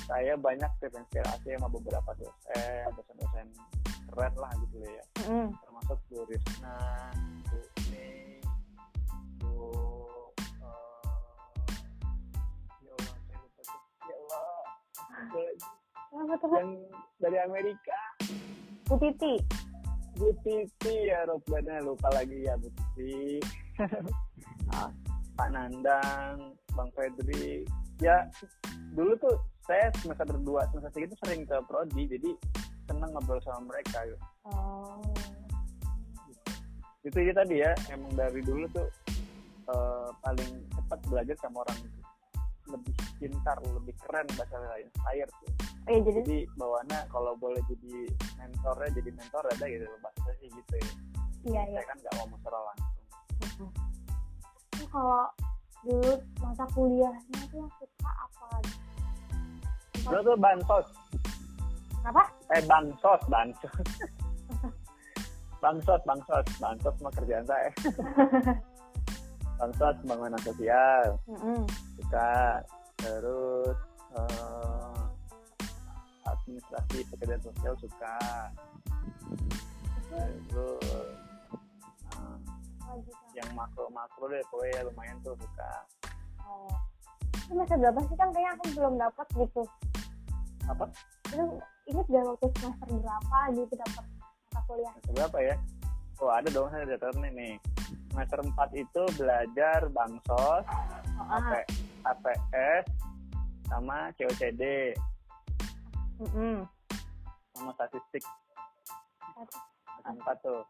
saya 0.03 0.35
banyak 0.35 0.67
terinspirasi 0.83 1.55
sama 1.55 1.71
beberapa 1.71 2.11
dosen 2.19 2.91
dosen-dosen 2.99 3.47
keren 4.11 4.33
lah 4.35 4.51
gitu 4.67 4.83
ya. 4.83 5.03
Mm. 5.31 5.55
termasuk 5.55 5.99
Bu 6.11 6.27
Risna, 6.27 6.75
Bu 7.47 7.59
Mei, 7.87 8.43
Bu 9.39 9.55
eh, 10.35 10.51
ya 12.83 12.91
Allah 12.91 13.15
saya 13.23 13.37
lupa 13.39 13.61
tuh. 13.63 13.79
Ya 14.03 14.15
Allah 16.19 16.37
tuh 16.43 16.49
yang 16.51 16.71
dari 17.23 17.37
Amerika. 17.39 17.99
Bu 18.91 18.95
Titi. 18.99 19.39
Bu 20.19 20.27
Titi 20.43 20.95
ya 21.07 21.23
Robbana 21.23 21.79
lupa 21.87 22.11
lagi 22.11 22.43
ya 22.43 22.59
Bu 22.59 22.67
Titi. 22.67 23.39
Oh. 24.75 24.91
Pak 25.33 25.49
Nandang 25.53 26.55
Bang 26.73 26.89
Fedri. 26.93 27.65
Ya 28.01 28.27
dulu 28.93 29.17
tuh 29.17 29.35
saya 29.63 29.89
semester 30.01 30.27
2 30.27 30.43
semester 30.75 30.91
3 30.91 31.07
itu 31.07 31.15
sering 31.23 31.41
ke 31.47 31.55
Prodi 31.65 32.03
jadi 32.09 32.31
seneng 32.89 33.09
ngobrol 33.15 33.39
sama 33.41 33.71
mereka 33.71 34.03
gitu. 34.05 34.19
oh. 34.51 34.99
Itu 37.03 37.19
ya 37.19 37.33
tadi 37.35 37.63
ya 37.63 37.71
emang 37.91 38.11
dari 38.15 38.41
dulu 38.43 38.67
tuh 38.71 38.87
eh, 39.71 40.09
paling 40.19 40.51
cepat 40.75 40.99
belajar 41.07 41.35
sama 41.39 41.63
orang 41.63 41.79
lebih 42.63 42.95
pintar 43.19 43.57
lebih 43.59 43.95
keren 44.07 44.27
bahasa 44.35 44.55
lain 44.55 44.87
inspire 44.87 45.31
tuh. 45.41 45.51
Oh 45.83 45.89
iya 45.91 45.99
jadi? 45.99 46.19
Jadi 46.23 46.37
bawaannya 46.55 46.99
kalau 47.11 47.33
boleh 47.35 47.59
jadi 47.67 48.07
mentornya 48.39 48.89
jadi 48.95 49.09
mentor 49.11 49.43
ada 49.51 49.65
gitu 49.67 49.85
bahasa 49.99 50.31
sih 50.39 50.47
gitu 50.47 50.73
ya. 50.79 50.91
Iya 51.43 51.61
iya. 51.67 51.79
Saya 51.79 51.85
kan 51.91 51.97
nggak 51.99 52.13
ngomong 52.19 52.39
secara 52.39 52.59
langsung. 52.71 52.91
Mm-mm. 53.43 53.69
Ini 53.71 53.92
kalau 54.93 55.25
dulu 55.81 56.13
mata 56.37 56.65
kuliahnya 56.77 57.41
tuh 57.49 57.57
yang 57.65 57.71
suka 57.81 58.11
apa? 58.13 58.45
Lagi 58.53 58.73
dulu 60.05 60.19
tuh 60.21 60.37
bansos. 60.37 60.87
Apa? 62.05 62.23
Eh 62.53 62.61
bansos 62.69 63.21
bansos. 63.25 63.75
Bansos 65.63 66.01
bansos. 66.03 66.45
Bansos 66.59 66.95
mah 66.99 67.13
kerjaan 67.15 67.47
saya. 67.47 67.71
Bansos 69.63 69.95
pembangunan 70.03 70.41
sosial. 70.43 71.15
Suka. 71.95 72.59
Terus 72.99 73.77
eh, 74.11 74.99
administrasi 76.27 77.07
pekerjaan 77.15 77.43
sosial 77.47 77.73
suka. 77.79 78.19
Terus. 80.51 81.22
Yang 83.43 83.53
makro 83.59 83.85
makro 83.91 84.25
deh 84.31 84.41
pokoknya 84.47 84.87
lumayan 84.87 85.17
tuh 85.21 85.35
suka 85.35 85.71
oh. 86.47 86.71
Itu 87.43 87.59
masa 87.59 87.75
berapa 87.75 87.99
sih 88.07 88.15
kan 88.15 88.29
kayaknya 88.31 88.51
aku 88.55 88.63
belum 88.71 88.93
dapat 88.95 89.27
gitu. 89.35 89.63
Apa? 90.63 90.85
Itu 91.27 91.43
inget 91.91 92.05
gak 92.07 92.23
waktu 92.23 92.45
semester 92.55 92.87
berapa 92.87 93.37
gitu 93.51 93.73
dapat 93.75 94.05
mata 94.23 94.59
kuliah? 94.63 94.95
Berapa 95.11 95.37
ya? 95.43 95.55
Oh 96.23 96.31
ada 96.31 96.47
dong 96.47 96.71
saya 96.71 96.87
daftarnya 96.87 97.29
nih. 97.35 97.59
Semester 98.13 98.45
4 98.45 98.53
itu 98.77 99.03
belajar 99.17 99.79
bansos 99.89 100.63
oh, 101.17 101.25
ah. 101.25 101.41
AP, 101.41 101.51
APS 102.05 102.85
sama 103.65 104.13
COCD 104.13 104.93
Mm-mm. 106.21 106.61
sama 107.57 107.73
statistik 107.73 108.21
empat 110.05 110.37
tuh 110.45 110.61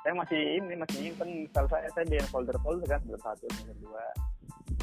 saya 0.00 0.14
masih 0.16 0.40
ini 0.60 0.74
masih 0.80 0.96
nyimpen. 1.04 1.30
Kalau 1.52 1.68
saya 1.68 1.88
saya 1.92 2.04
di 2.08 2.16
folder 2.32 2.56
folder 2.64 2.88
kan 2.88 3.00
belum 3.04 3.20
satu 3.20 3.44
nomor 3.60 3.76
dua. 3.84 4.04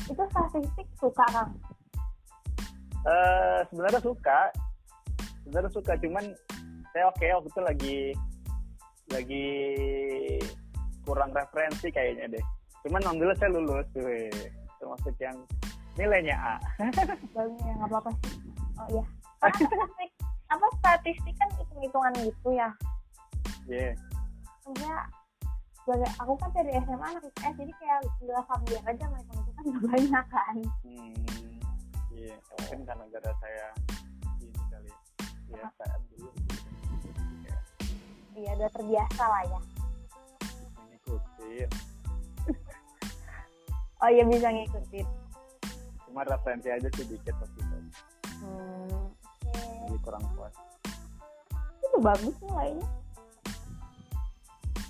Itu 0.08 0.24
statistik 0.30 0.88
suka 1.02 1.26
kang 1.34 1.52
eh 3.08 3.60
sebenarnya 3.72 4.02
suka. 4.04 4.40
Sebenarnya 5.48 5.72
suka 5.72 5.94
cuman 5.96 6.26
saya 6.92 7.04
oke 7.08 7.26
waktu 7.26 7.50
itu 7.50 7.62
lagi 7.64 7.98
lagi 9.08 9.48
kurang 11.08 11.32
referensi 11.32 11.88
kayaknya 11.88 12.38
deh. 12.38 12.46
Cuman 12.84 13.02
alhamdulillah 13.08 13.40
saya 13.40 13.56
lulus 13.56 13.88
tuh 13.96 14.04
termasuk 14.78 15.16
yang 15.24 15.38
nilainya 15.96 16.36
A. 16.36 16.56
Bagus 17.36 17.60
ya 17.64 17.74
nggak 17.80 17.90
apa-apa 17.90 18.10
sih. 18.22 18.36
Oh 18.78 18.88
iya. 18.92 19.04
Statistik? 19.40 20.12
Apa 20.48 20.66
statistik 20.80 21.36
kan 21.40 21.50
hitung 21.56 21.82
hitungan 21.82 22.14
gitu 22.22 22.50
ya? 22.54 22.70
Iya. 23.68 23.92
Maksudnya 24.68 25.00
sebagai 25.80 26.12
aku 26.20 26.34
kan 26.36 26.50
dari 26.52 26.72
SMA 26.84 27.08
anak 27.08 27.24
IPS 27.32 27.56
jadi 27.56 27.74
kayak 27.80 28.00
nggak 28.20 28.44
familiar 28.52 28.84
aja 28.84 29.04
sama 29.08 29.18
hitung 29.24 29.40
hitungan 29.40 29.64
nggak 29.64 29.84
banyak 29.88 30.26
kan. 30.28 30.56
Hmm, 30.84 31.16
iya 32.12 32.36
mungkin 32.36 32.80
karena 32.84 33.04
gara 33.08 33.32
saya 33.40 33.68
ini 34.44 34.60
kali 34.68 34.92
ya 35.56 35.64
saya 35.80 35.96
dulu 36.12 36.30
iya 38.36 38.52
udah 38.60 38.70
terbiasa 38.76 39.24
lah 39.24 39.44
ya. 39.48 39.60
Ngikutin 40.92 41.70
oh 44.04 44.10
iya 44.12 44.24
bisa 44.28 44.48
ngikutin. 44.52 45.08
Cuma 46.12 46.28
referensi 46.28 46.68
aja 46.68 46.92
sih 46.92 47.08
dikit 47.08 47.36
waktu 47.40 47.60
itu. 47.64 47.78
Hmm, 48.44 49.16
oke. 49.16 49.64
Jadi 49.88 49.98
kurang 50.04 50.28
puas 50.36 50.52
itu 51.88 51.98
bagus 52.04 52.36
nilainya 52.44 52.97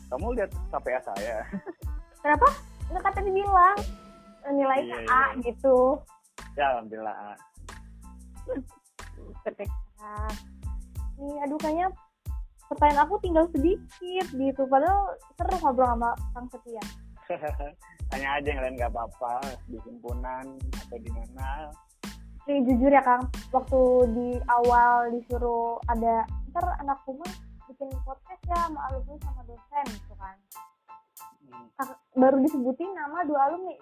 kamu 0.08 0.26
lihat 0.40 0.52
KPA 0.72 1.00
saya. 1.04 1.38
Kenapa? 2.24 2.48
Nggak 2.92 3.04
kata 3.04 3.20
dibilang. 3.24 3.78
Nilainya 4.48 4.98
Iya, 5.04 5.12
A 5.12 5.22
iya. 5.36 5.44
gitu. 5.44 6.00
Ya 6.56 6.66
alhamdulillah 6.76 7.16
A. 7.16 7.32
ketika 9.44 10.16
nih 11.20 11.36
aduh 11.44 11.60
kayaknya 11.60 11.92
pertanyaan 12.72 13.04
aku 13.04 13.16
tinggal 13.20 13.46
sedikit 13.52 14.28
gitu. 14.32 14.62
Padahal 14.72 15.20
seru 15.36 15.56
ngobrol 15.60 15.88
sama 15.92 16.12
Kang 16.32 16.48
Setia. 16.48 16.84
Tanya 18.12 18.40
aja 18.40 18.48
yang 18.48 18.62
lain 18.64 18.76
nggak 18.80 18.92
apa-apa. 18.96 19.44
Di 19.68 19.78
himpunan 19.84 20.56
atau 20.56 20.98
di 21.00 21.12
mana. 21.12 21.68
Nih 22.48 22.64
jujur 22.64 22.88
ya 22.88 23.04
Kang. 23.04 23.28
Waktu 23.52 23.82
di 24.16 24.30
awal 24.48 25.12
disuruh 25.12 25.84
ada 25.92 26.24
ntar 26.56 26.66
anak 26.80 27.04
rumah 27.04 27.28
bikin 27.68 27.92
podcast 28.08 28.42
ya 28.48 28.58
sama 28.64 28.80
alumni 28.88 29.16
sama 29.22 29.42
dosen 29.44 29.86
gitu 29.92 30.14
kan. 30.16 30.36
Hmm, 31.48 31.68
baru 32.16 32.38
disebutin 32.40 32.90
nama 32.96 33.28
dua 33.28 33.40
alumni. 33.52 33.76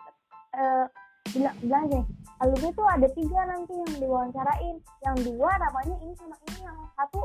Eh 0.57 0.85
bilang 1.33 1.57
bilang 1.61 1.83
aja 1.89 2.01
alumni 2.41 2.69
tuh 2.73 2.85
ada 2.85 3.07
tiga 3.13 3.39
nanti 3.45 3.73
yang 3.77 3.93
diwawancarain. 4.01 4.75
Yang 5.05 5.15
dua 5.29 5.49
namanya 5.61 5.95
ini 6.01 6.13
sama 6.17 6.35
ini 6.49 6.59
yang 6.65 6.77
satu 6.97 7.21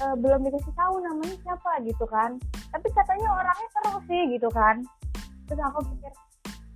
eh, 0.00 0.16
belum 0.16 0.40
dikasih 0.48 0.72
tahu 0.72 0.94
namanya 1.04 1.36
siapa 1.44 1.72
gitu 1.84 2.04
kan. 2.08 2.40
Tapi 2.72 2.88
katanya 2.96 3.28
orangnya 3.36 3.68
seru 3.76 3.98
sih 4.08 4.22
gitu 4.32 4.48
kan. 4.48 4.80
Terus 5.48 5.60
aku 5.68 5.84
pikir 5.84 6.12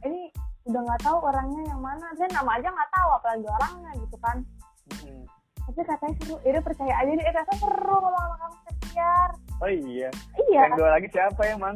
ini 0.04 0.28
udah 0.68 0.80
nggak 0.84 1.00
tahu 1.00 1.18
orangnya 1.24 1.62
yang 1.64 1.80
mana. 1.80 2.12
Saya 2.16 2.28
nama 2.28 2.60
aja 2.60 2.68
nggak 2.68 2.90
tahu 2.92 3.08
apalagi 3.16 3.48
orangnya 3.48 3.90
gitu 4.04 4.16
kan. 4.20 4.38
Mm-mm. 4.84 5.24
tapi 5.64 5.80
katanya 5.80 6.14
seru. 6.20 6.36
Udah 6.44 6.60
percaya 6.60 6.92
aja 7.00 7.08
deh 7.08 7.24
eh, 7.24 7.32
ternyata 7.32 7.54
seru 7.56 7.96
ngomong 7.96 8.20
sama 8.20 8.36
kang 8.36 8.54
Oh 9.62 9.70
iya. 9.70 10.08
Iya. 10.50 10.60
Yang 10.68 10.72
dua 10.78 10.88
lagi 10.98 11.08
siapa 11.10 11.42
emang 11.50 11.74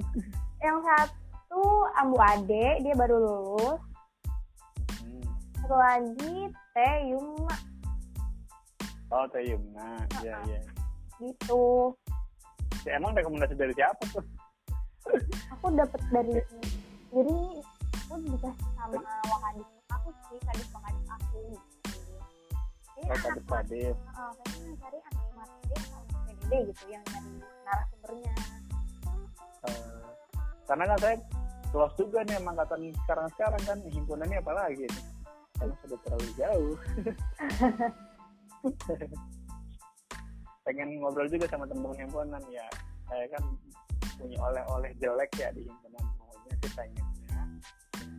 yang 0.58 0.78
satu 0.82 1.62
Ambu 1.98 2.18
Ade 2.18 2.82
dia 2.82 2.94
baru 2.98 3.16
lulus. 3.18 3.80
Hmm. 5.02 5.22
satu 5.62 5.76
lagi 5.78 6.34
Teh 6.74 6.96
Yuma 7.10 7.54
oh 9.12 9.24
Teh 9.32 9.42
Yumna 9.44 10.04
iya 10.20 10.36
iya. 10.48 10.60
Gitu. 11.18 11.92
Ya, 12.86 12.94
emang 12.94 13.16
rekomendasi 13.16 13.58
dari 13.58 13.74
siapa 13.74 14.02
tuh? 14.14 14.24
Aku 15.58 15.72
dapat 15.74 16.00
dari 16.12 16.36
jadi 17.08 17.36
aku 18.08 18.14
dikasih 18.28 18.68
sama 18.76 19.00
wakadis 19.32 19.68
aku 19.88 20.08
sih 20.28 20.38
kadis 20.44 20.68
wakadis 20.76 21.06
aku. 21.08 21.40
Gitu. 21.48 21.60
Kayaknya 22.92 23.14
oh 23.16 23.30
anak 23.32 23.44
kadis 23.48 23.96
uh, 24.12 24.32
cari 24.76 24.98
anak 25.00 25.26
materi 25.32 25.76
sama 25.88 26.07
PDD 26.48 26.72
gitu 26.72 26.84
yang 26.88 27.04
dari 27.04 27.44
narasumbernya. 27.44 28.32
Eh, 29.68 30.00
karena 30.64 30.84
kan 30.88 30.98
saya 31.00 31.16
close 31.68 31.96
juga 32.00 32.24
nih 32.24 32.40
sama 32.40 32.50
angkatan 32.56 32.80
sekarang 33.04 33.28
sekarang 33.36 33.62
kan 33.68 33.78
himpunannya 33.84 34.38
apalagi 34.40 34.84
nih? 34.88 35.04
Karena 35.60 35.74
sudah 35.84 35.98
terlalu 36.08 36.28
jauh. 36.40 36.76
Pengen 40.64 40.88
ngobrol 41.00 41.28
juga 41.28 41.46
sama 41.52 41.68
temen 41.68 41.92
himpunan 41.96 42.42
ya. 42.48 42.64
Saya 43.08 43.24
kan 43.32 43.42
punya 44.16 44.36
oleh-oleh 44.40 44.92
jelek 45.00 45.32
ya 45.36 45.48
di 45.52 45.68
himpunan. 45.68 46.04
Maunya 46.16 46.52
sih 46.64 46.70
pengennya 46.72 47.04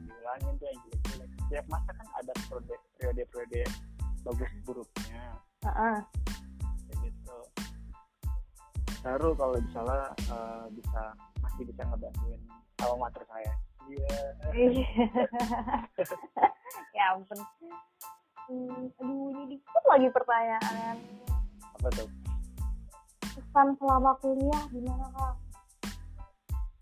diulangin 0.06 0.54
tuh 0.58 0.66
yang 0.70 0.80
jelek-jelek. 0.86 1.30
Setiap 1.46 1.66
masa 1.70 1.92
kan 1.98 2.08
ada 2.22 2.34
periode 2.50 3.24
periode 3.34 3.62
bagus 4.22 4.52
buruknya. 4.66 5.22
Kayak 5.66 6.06
gitu 6.06 6.39
seru 9.00 9.32
kalau 9.36 9.56
misalnya 9.56 10.12
eh, 10.28 10.66
bisa 10.76 11.02
masih 11.40 11.64
bisa 11.64 11.82
ngebantuin 11.88 12.42
alma 12.84 13.08
mater 13.08 13.24
saya. 13.28 13.54
Iya. 13.90 14.18
Ya 16.94 17.18
ampun. 17.18 17.40
Hmm, 18.46 18.94
aduh 19.02 19.34
ini 19.34 19.58
dikit 19.58 19.84
lagi 19.90 20.08
pertanyaan 20.14 20.98
apa 21.80 21.88
tuh? 21.96 22.10
Pesan 23.24 23.74
selama 23.82 24.14
kuliah 24.22 24.64
gimana 24.70 25.08
kak? 25.16 25.36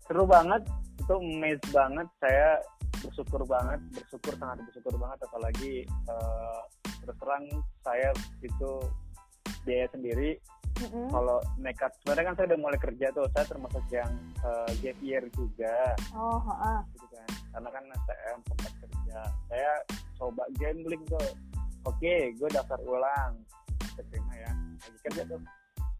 Seru 0.04 0.28
banget. 0.28 0.62
Itu 1.00 1.16
amazed 1.22 1.64
banget. 1.72 2.04
Saya 2.20 2.60
bersyukur 3.00 3.46
banget 3.48 3.80
bersyukur 3.94 4.34
sangat 4.36 4.58
bersyukur 4.68 4.94
banget. 5.00 5.18
Apalagi 5.24 5.74
eh, 5.88 6.60
terus 7.00 7.16
terang 7.16 7.44
saya 7.80 8.10
itu 8.44 8.72
biaya 9.64 9.86
sendiri 9.88 10.36
Mm-mm. 10.78 11.10
kalau 11.10 11.38
nekat 11.58 11.90
sebenarnya 12.00 12.24
kan 12.30 12.34
saya 12.38 12.46
udah 12.54 12.60
mulai 12.62 12.78
kerja 12.78 13.06
tuh 13.10 13.26
saya 13.34 13.44
termasuk 13.50 13.84
yang 13.90 14.10
eh, 14.42 14.70
gap 14.78 14.98
year 15.02 15.24
juga. 15.34 15.76
Oh 16.14 16.38
heeh. 16.38 16.78
gitu 16.94 17.06
kan. 17.10 17.28
Karena 17.50 17.68
kan 17.74 17.84
saya 18.06 18.30
sempat 18.46 18.72
kerja. 18.78 19.18
Saya 19.50 19.72
coba 20.18 20.42
gambling 20.58 21.02
tuh. 21.10 21.30
Oke 21.86 22.14
gue 22.38 22.48
daftar 22.54 22.78
ulang. 22.86 23.32
Terima 23.98 24.34
ya. 24.38 24.52
Lagi 24.54 24.98
kerja 25.10 25.22
tuh. 25.26 25.40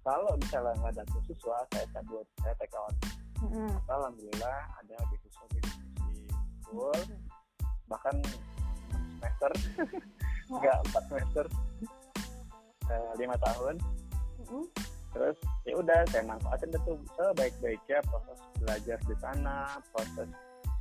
Kalau 0.07 0.33
misalnya 0.38 0.73
nggak 0.79 0.93
ada 0.95 1.05
beasiswa 1.11 1.57
saya 1.75 1.87
cabut 1.93 2.27
saya 2.41 2.55
take 2.62 2.77
out. 2.79 2.95
Mm-mm. 3.38 3.71
alhamdulillah 3.87 4.59
ada 4.83 4.97
beasiswa 5.11 5.45
beasiswa 5.55 5.88
full 6.69 7.01
bahkan 7.88 8.17
enam 8.93 9.03
semester. 9.17 9.51
Nggak 10.53 10.79
empat 10.88 11.05
semester. 11.12 11.45
Eh, 12.88 13.12
lima 13.21 13.37
tahun 13.37 13.77
Mm-mm. 14.49 14.67
terus 15.09 15.39
ya 15.65 15.73
udah 15.77 16.01
saya 16.13 16.25
manfaatin 16.25 16.73
itu 16.73 16.93
sebaik-baiknya 17.17 17.99
proses 18.09 18.39
belajar 18.61 18.99
di 19.09 19.15
sana 19.21 19.81
proses 19.93 20.29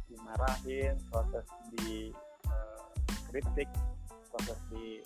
dimarahin 0.08 0.96
proses 1.12 1.46
di 1.76 2.12
eh, 2.48 2.88
kritik 3.32 3.70
proses 4.32 4.60
di 4.72 5.00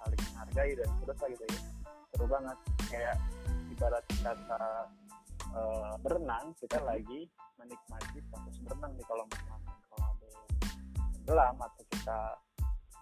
saling 0.00 0.20
menghargai 0.32 0.72
dan 0.78 0.88
terus 1.02 1.18
gitu. 1.18 1.44
Ya 1.44 1.60
seru 2.14 2.26
banget. 2.30 2.58
Kayak 2.88 3.16
ibarat 3.74 4.04
kata 4.24 4.62
eh, 5.52 5.92
berenang 6.00 6.46
kita 6.56 6.78
lagi 6.80 7.28
menikmati 7.60 8.18
proses 8.32 8.56
berenang 8.64 8.92
di 8.96 9.02
kolam 9.04 9.28
renang 9.28 9.62
kalau 9.92 10.06
ada 10.12 10.26
yang 10.28 10.46
tenggelam 11.12 11.56
atau 11.60 11.84
kita 11.92 12.20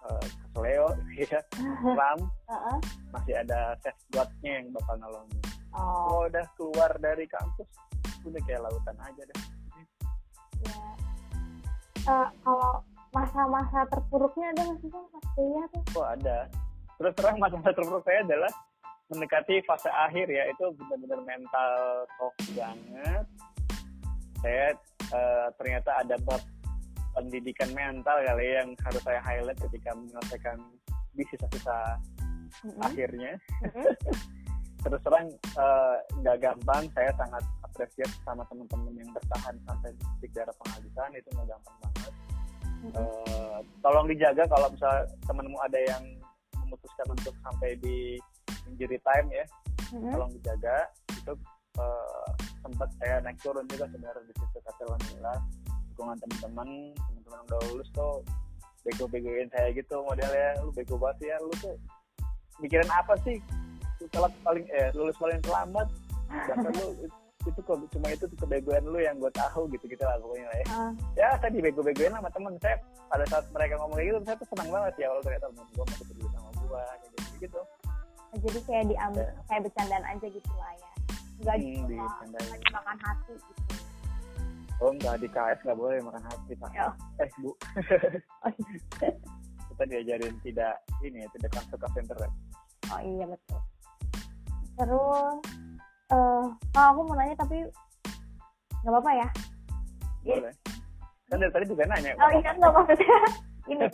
eh, 0.09 0.25
keseleo 0.29 0.87
ya. 1.21 1.39
Selam 1.83 2.19
Heeh. 2.49 2.77
masih 3.13 3.35
ada 3.41 3.59
safeguardnya 3.81 4.51
yang 4.61 4.67
bakal 4.73 4.95
nolongin. 5.01 5.41
Oh. 5.75 5.81
Kalau 5.81 6.21
udah 6.31 6.45
keluar 6.55 6.91
dari 7.01 7.25
kampus. 7.27 7.67
Udah 8.25 8.41
kayak 8.47 8.61
lautan 8.65 8.97
aja 9.01 9.21
deh. 9.21 9.39
Ya. 10.65 10.77
Eh, 12.05 12.27
kalau 12.41 12.85
masa-masa 13.13 13.79
terpuruknya 13.89 14.53
ada 14.53 14.61
nggak 14.69 14.77
sih 14.83 14.89
pas 14.91 15.25
kuliah 15.33 15.65
tuh? 15.71 15.83
Oh 15.97 16.05
ada. 16.05 16.37
Terus 16.95 17.13
terang 17.17 17.37
masa 17.41 17.59
terburuk 17.59 18.03
saya 18.07 18.23
adalah 18.23 18.51
mendekati 19.11 19.61
fase 19.67 19.89
akhir 19.89 20.27
ya. 20.29 20.43
Itu 20.53 20.73
benar-benar 20.79 21.21
mental 21.25 21.71
tough 22.17 22.39
banget. 22.55 23.25
Saya 24.41 24.67
eh, 25.11 25.47
ternyata 25.57 25.91
ada 26.01 26.15
bab 26.23 26.41
pendidikan 27.15 27.69
mental 27.71 28.17
kali 28.27 28.43
ya 28.43 28.61
yang 28.61 28.69
harus 28.83 29.01
saya 29.01 29.19
highlight 29.23 29.59
ketika 29.59 29.95
menyelesaikan 29.95 30.59
di 31.15 31.23
sisa-sisa 31.31 31.95
Mm-mm. 32.67 32.83
akhirnya 32.83 33.39
Mm-mm. 33.63 33.87
terus 34.83 35.01
terang 35.01 35.27
eh, 35.33 35.95
nggak 36.21 36.37
gampang 36.43 36.83
saya 36.93 37.09
sangat 37.17 37.43
apresiat 37.65 38.11
sama 38.21 38.43
teman-teman 38.51 38.93
yang 38.99 39.09
bertahan 39.15 39.55
sampai 39.65 39.89
di 39.95 40.03
titik 40.19 40.31
daerah 40.37 40.55
penghabisan 40.61 41.11
itu 41.15 41.29
nggak 41.33 41.47
gampang 41.49 41.75
banget 41.81 42.13
Mm-mm. 42.85 42.93
Eh, 42.93 43.59
tolong 43.81 44.05
dijaga 44.11 44.43
kalau 44.45 44.67
misalnya 44.69 45.03
temanmu 45.25 45.57
ada 45.63 45.79
yang 45.79 46.03
memutuskan 46.61 47.07
untuk 47.09 47.33
sampai 47.41 47.79
di 47.79 48.19
injury 48.69 48.99
time 49.01 49.27
ya 49.31 49.45
Mm-mm. 49.95 50.11
tolong 50.11 50.31
dijaga 50.35 50.77
itu 51.15 51.33
eh, 51.79 52.29
sempat 52.61 52.89
saya 52.99 53.23
naik 53.23 53.39
turun 53.41 53.65
juga 53.71 53.87
sebenarnya 53.89 54.21
di 54.27 54.33
situ 54.35 54.57
tapi 54.61 54.81
alhamdulillah 54.85 55.39
dukungan 55.95 56.19
teman-teman 56.19 56.67
teman-teman 56.91 57.39
udah 57.47 57.59
lulus 57.71 57.87
tuh 57.95 58.19
bego-begoin 58.83 59.47
saya 59.49 59.71
gitu 59.71 59.95
modelnya. 60.03 60.59
Lu 60.59 60.69
bego 60.69 60.99
banget 60.99 61.31
ya 61.31 61.35
lu 61.39 61.55
tuh 61.57 61.75
mikirin 62.59 62.91
apa 62.91 63.15
sih? 63.23 63.39
Lu 63.97 64.05
telat 64.11 64.35
paling 64.43 64.67
eh 64.69 64.91
lulus 64.91 65.15
paling 65.15 65.39
terlambat 65.39 65.87
bahkan 66.27 66.67
lu 66.75 67.07
itu 67.49 67.61
kok 67.61 67.77
cuma 67.93 68.09
itu 68.09 68.25
tuh 68.25 68.37
kebegoan 68.41 68.81
lu 68.83 68.97
yang 68.97 69.15
gue 69.15 69.29
tahu 69.31 69.69
gitu 69.69 69.85
gitu 69.85 70.01
lah 70.01 70.19
pokoknya 70.19 70.45
lah 70.45 70.57
ya. 70.57 70.65
Ah, 70.67 70.91
ya 71.15 71.27
saya 71.39 71.51
dibego-begoin 71.53 72.11
sama 72.11 72.27
temen. 72.29 72.53
Saya 72.59 72.75
pada 73.07 73.23
saat 73.25 73.45
mereka 73.55 73.79
ngomong 73.79 73.95
kayak 73.95 74.07
gitu 74.11 74.19
saya 74.27 74.35
tuh 74.35 74.47
senang 74.51 74.69
banget 74.69 74.93
ya 74.99 75.07
kalau 75.07 75.21
ternyata 75.23 75.45
temen 75.47 75.65
gue 75.71 75.85
masih 75.87 76.05
peduli 76.05 76.27
sama 76.35 76.49
gue 76.51 76.67
kayak 76.67 76.99
gitu 76.99 77.17
gitu. 77.39 77.61
Jadi 78.35 78.59
kayak 78.67 78.85
diambil 78.91 79.23
Ya. 79.23 79.31
kayak 79.47 79.61
bercandaan 79.63 80.03
aja 80.03 80.27
gitu 80.27 80.51
lah 80.59 80.71
ya. 80.75 80.89
Nggak 81.35 81.55
Hmm, 81.55 82.27
nggak 82.27 82.59
dimakan 82.59 82.97
hati 82.99 83.33
gitu 83.39 83.63
oh 84.83 84.91
enggak 84.91 85.15
di 85.23 85.27
KS 85.31 85.59
nggak 85.63 85.79
boleh 85.79 85.97
makan 86.03 86.23
hati 86.27 86.53
pak. 86.59 86.71
Ya. 86.75 86.91
eh 87.23 87.29
bu. 87.39 87.51
Oh, 88.43 88.51
iya. 88.51 89.09
kita 89.75 89.83
diajarin 89.91 90.35
tidak 90.39 90.79
ini 91.03 91.19
ya 91.19 91.27
tidak 91.35 91.51
masuk 91.59 91.77
ke 91.83 91.99
internet 91.99 92.31
oh 92.95 93.01
iya 93.03 93.25
betul. 93.27 93.59
Terus 94.75 95.35
eh 96.15 96.45
oh, 96.47 96.47
aku 96.71 96.99
mau 97.03 97.15
nanya 97.19 97.35
tapi 97.35 97.57
nggak 98.83 98.91
apa-apa 98.95 99.11
ya? 99.11 99.27
Iya. 100.23 100.35
boleh 100.39 100.53
kan 101.25 101.41
dari 101.41 101.51
tadi 101.51 101.65
juga 101.67 101.83
nanya 101.89 102.11
oh 102.21 102.31
iya 102.31 102.49
nggak 102.55 102.71
maksudnya 102.71 103.17
ini. 103.71 103.87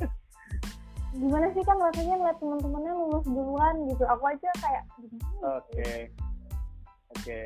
Gimana 1.12 1.46
sih 1.52 1.64
kan 1.68 1.76
rasanya 1.76 2.16
ngeliat 2.24 2.38
teman-temannya 2.40 2.92
lulus 2.96 3.26
duluan 3.28 3.76
gitu? 3.90 4.04
Aku 4.08 4.24
aja 4.32 4.50
kayak 4.64 4.84
gimana 4.96 5.60
oke. 5.60 5.92
Oke 7.20 7.40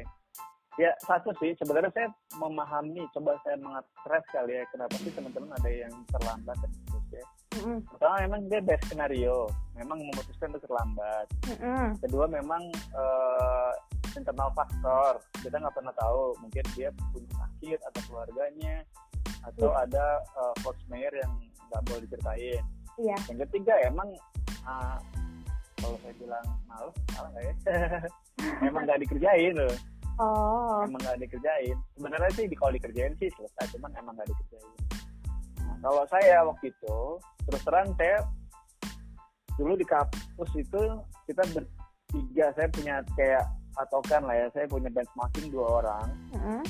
ya 0.76 0.92
satu 1.04 1.32
sih. 1.40 1.56
Sebenarnya 1.60 1.92
saya 1.96 2.10
memahami 2.40 3.04
coba 3.16 3.40
saya 3.44 3.58
mengatras 3.60 4.24
kali 4.32 4.60
ya 4.60 4.64
kenapa 4.72 4.96
sih 5.00 5.12
teman-teman 5.12 5.52
ada 5.56 5.72
yang 5.72 5.94
terlambat 6.12 6.56
dan 6.60 6.72
seterusnya. 6.72 7.26
Mm-mm. 7.56 7.80
pertama 7.88 8.16
memang 8.28 8.42
dia 8.52 8.60
best 8.60 8.84
skenario. 8.92 9.48
Memang 9.80 10.00
memutuskan 10.04 10.52
untuk 10.52 10.68
terlambat. 10.68 11.26
Mm-mm. 11.48 11.86
kedua 12.04 12.26
memang 12.28 12.64
eh, 12.76 13.72
internal 14.16 14.52
faktor. 14.52 15.24
Kita 15.40 15.56
nggak 15.56 15.76
pernah 15.76 15.96
tahu. 15.96 16.36
Mungkin 16.44 16.64
dia 16.76 16.92
punya 17.16 17.32
sakit 17.40 17.80
atau 17.92 18.02
keluarganya 18.12 18.84
atau 19.48 19.72
ada 19.72 20.20
eh, 20.20 20.54
force 20.60 20.84
mayor 20.92 21.12
yang 21.16 21.32
nggak 21.72 21.82
boleh 21.88 22.04
diceritain. 22.08 22.64
Iya. 22.96 23.20
yang 23.28 23.44
ketiga 23.44 23.76
emang 23.84 24.08
ah, 24.64 24.96
kalau 25.84 26.00
saya 26.00 26.16
bilang 26.16 26.48
males 26.64 26.96
salah 27.12 27.30
nggak 27.36 27.44
ya? 27.44 27.56
Emang 28.72 28.88
nggak 28.88 29.00
dikerjain 29.04 29.54
loh 29.58 29.76
Oh. 30.15 30.80
emang 30.88 31.01
nggak 31.04 31.28
dikerjain 31.28 31.78
sebenarnya 31.99 32.32
sih 32.32 32.45
di 32.47 32.56
kalau 32.56 32.71
dikerjain 32.71 33.13
sih 33.19 33.28
selesai 33.36 33.75
cuman 33.75 33.91
emang 33.99 34.15
nggak 34.15 34.32
dikerjain 34.32 34.71
nah, 35.60 35.75
kalau 35.84 36.04
saya 36.08 36.38
waktu 36.47 36.71
itu 36.71 36.97
terus 37.43 37.62
terang 37.67 37.91
saya 37.99 38.23
dulu 39.60 39.73
di 39.75 39.88
kampus 39.88 40.51
itu 40.56 40.82
kita 41.28 41.43
bertiga 41.51 42.45
saya 42.56 42.67
punya 42.71 42.95
kayak 43.15 43.43
patokan 43.75 44.23
lah 44.23 44.36
ya 44.36 44.47
saya 44.56 44.65
punya 44.71 44.88
benchmarking 44.88 45.51
dua 45.51 45.84
orang 45.84 46.08
Mm-mm. 46.32 46.63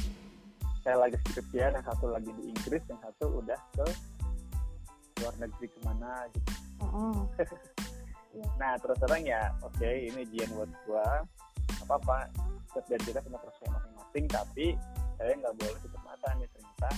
saya 0.81 0.97
lagi 0.97 1.17
skripsian 1.29 1.77
yang 1.77 1.86
satu 1.86 2.10
lagi 2.10 2.29
di 2.34 2.49
Inggris 2.49 2.81
yang 2.89 2.99
satu 3.01 3.41
udah 3.45 3.60
ke 3.77 3.86
luar 5.21 5.34
negeri 5.38 5.69
ke 5.69 5.79
mana 5.86 6.25
gitu 6.34 6.51
Mm-mm. 6.81 7.29
nah 8.62 8.73
terus 8.81 8.97
terang 8.99 9.21
ya 9.21 9.53
oke 9.62 9.86
ini 9.86 10.25
ujian 10.25 10.49
buat 10.58 10.69
gua 10.89 11.05
apa 11.86 11.93
apa 12.01 12.17
dan 12.89 12.99
kita 13.01 13.19
punya 13.23 13.39
proses 13.39 13.67
masing-masing 13.71 14.25
tapi 14.27 14.65
saya 15.15 15.31
nggak 15.39 15.55
boleh 15.55 15.75
tutup 15.79 16.01
mata 16.03 16.29
nih 16.35 16.47
ternyata 16.51 16.89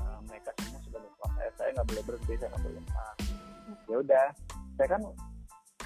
uh, 0.00 0.18
mereka 0.24 0.50
semua 0.56 0.80
sudah 0.80 1.00
berproses 1.04 1.52
saya 1.60 1.68
nggak 1.76 1.88
boleh 1.88 2.02
berhenti 2.08 2.34
saya 2.40 2.48
nggak 2.48 2.62
boleh 2.64 2.76
lepas. 2.80 3.16
Ya 3.88 3.96
udah 4.00 4.26
saya 4.80 4.88
kan 4.88 5.02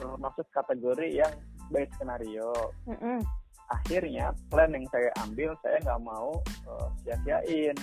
uh, 0.07 0.17
masuk 0.23 0.47
kategori 0.55 1.09
yang 1.11 1.35
baik 1.75 1.91
skenario. 1.99 2.51
Mm-mm. 2.87 3.19
akhirnya 3.67 4.31
plan 4.47 4.71
yang 4.71 4.87
saya 4.95 5.11
ambil 5.27 5.51
saya 5.59 5.83
nggak 5.83 6.03
mau 6.07 6.39
uh, 6.71 6.89
sia-siain. 7.03 7.75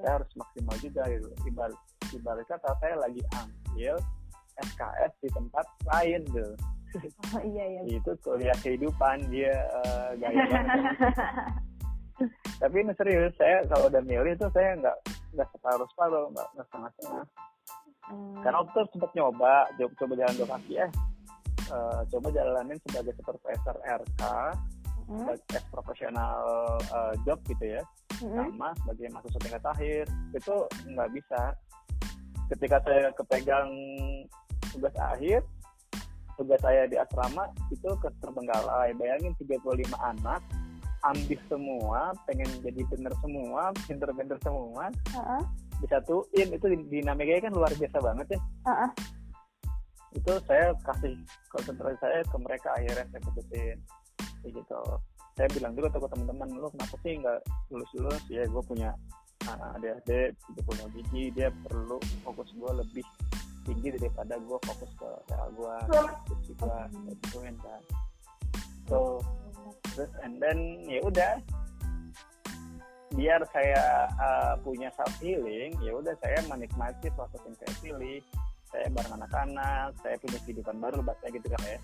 Saya 0.00 0.10
harus 0.18 0.30
maksimal 0.34 0.74
juga 0.82 1.06
gitu. 1.06 1.30
Ibarat 1.46 1.78
ibarat 2.10 2.46
kata 2.50 2.74
saya 2.82 2.98
lagi 2.98 3.22
ambil 3.38 3.94
SKS 4.58 5.12
di 5.22 5.28
tempat 5.30 5.66
lain 5.86 6.26
gitu 6.34 6.58
Oh 7.36 7.42
iya 7.46 7.64
iya. 7.78 7.80
itu 7.86 8.10
kuliah 8.24 8.56
kehidupan 8.60 9.30
dia 9.30 9.54
uh, 9.82 10.10
gaya 10.18 10.42
tapi 12.60 12.76
ini 12.84 12.92
serius 12.98 13.32
saya 13.40 13.64
kalau 13.70 13.88
udah 13.88 14.02
milih 14.04 14.36
tuh 14.36 14.50
saya 14.52 14.76
nggak 14.76 14.96
nggak 15.32 15.48
separuh 15.56 15.88
separuh 15.94 16.28
nggak 16.34 16.48
nggak 16.56 16.66
setengah 16.68 16.92
setengah 16.98 17.26
Hmm. 18.10 18.42
karena 18.42 18.66
waktu 18.66 18.74
itu 18.74 18.98
sempat 18.98 19.10
nyoba 19.14 19.70
coba, 19.78 19.94
coba 20.02 20.12
jalan 20.18 20.34
dua 20.34 20.48
kaki 20.58 20.74
eh 20.82 20.90
uh, 21.70 22.02
coba 22.10 22.26
jalanin 22.34 22.78
sebagai 22.82 23.14
supervisor 23.22 23.76
RK 23.86 24.22
sebagai 25.06 25.62
profesional 25.70 26.42
uh, 26.90 27.14
job 27.22 27.38
gitu 27.46 27.78
ya 27.78 27.82
Mm-mm. 28.18 28.34
sama 28.34 28.74
sebagai 28.82 29.14
mahasiswa 29.14 29.40
tingkat 29.46 29.62
akhir 29.62 30.04
itu 30.34 30.54
nggak 30.90 31.10
bisa 31.14 31.40
ketika 32.50 32.76
saya 32.82 33.14
kepegang 33.14 33.70
tugas 34.74 34.96
akhir 34.98 35.46
tugas 36.38 36.60
saya 36.62 36.86
di 36.86 36.96
asrama 36.98 37.48
itu 37.72 37.90
ke 37.98 38.08
terbengkalai. 38.22 38.94
Bayangin 38.98 39.32
35 39.38 39.90
anak 39.98 40.42
ambis 41.00 41.40
semua 41.48 42.12
pengen 42.28 42.48
jadi 42.60 42.84
bener 42.92 43.12
semua 43.24 43.72
pinter-pinter 43.88 44.36
semua. 44.44 44.92
Heeh. 45.16 45.42
disatuin 45.80 46.52
itu 46.52 46.66
dinamikanya 46.92 47.48
kan 47.48 47.56
luar 47.56 47.72
biasa 47.72 47.98
banget 48.04 48.36
ya. 48.36 48.40
Heeh. 48.68 48.90
itu 50.10 50.32
saya 50.42 50.74
kasih 50.82 51.14
konsentrasi 51.54 51.96
saya 52.02 52.20
ke 52.26 52.36
mereka 52.42 52.68
akhirnya 52.76 53.06
saya 53.08 53.20
putusin. 53.24 53.78
Kayak 54.44 54.52
gitu. 54.60 54.80
Saya 55.38 55.48
bilang 55.56 55.72
juga 55.72 55.88
ke 55.96 55.98
teman-teman 56.04 56.48
lu 56.52 56.68
kenapa 56.74 56.96
sih 57.00 57.12
nggak 57.16 57.38
lulus 57.72 57.90
lulus 57.96 58.24
ya 58.28 58.44
gue 58.44 58.62
punya 58.66 58.90
uh, 59.48 59.76
ADHD 59.78 60.34
dia 60.36 60.62
punya 60.66 60.84
gigi 60.92 61.24
dia 61.32 61.48
perlu 61.64 61.96
fokus 62.26 62.50
gue 62.52 62.72
lebih 62.76 63.06
tinggi 63.66 63.88
daripada 63.94 64.34
gue 64.40 64.58
fokus 64.64 64.90
ke 64.96 65.10
PA 65.28 65.46
gue 65.52 65.74
terus 66.26 66.42
juga 66.48 66.74
gituin 67.08 67.56
kan. 67.60 67.82
So 68.88 69.20
terus 69.94 70.12
and 70.24 70.40
then 70.40 70.84
ya 70.88 71.00
udah. 71.04 71.34
Biar 73.10 73.42
saya 73.50 74.06
uh, 74.22 74.54
punya 74.62 74.86
self 74.94 75.10
healing 75.18 75.74
ya 75.82 75.98
udah 75.98 76.14
saya 76.22 76.38
menikmati 76.46 77.10
proses 77.12 77.42
yang 77.42 77.56
saya 77.58 77.72
pilih. 77.82 78.18
Saya 78.70 78.86
bareng 78.94 79.18
anak-anak 79.18 79.98
saya 79.98 80.14
punya 80.22 80.38
kehidupan 80.46 80.78
baru 80.78 81.02
bahasa 81.02 81.26
gitu 81.26 81.46
kan 81.50 81.62
ya. 81.66 81.78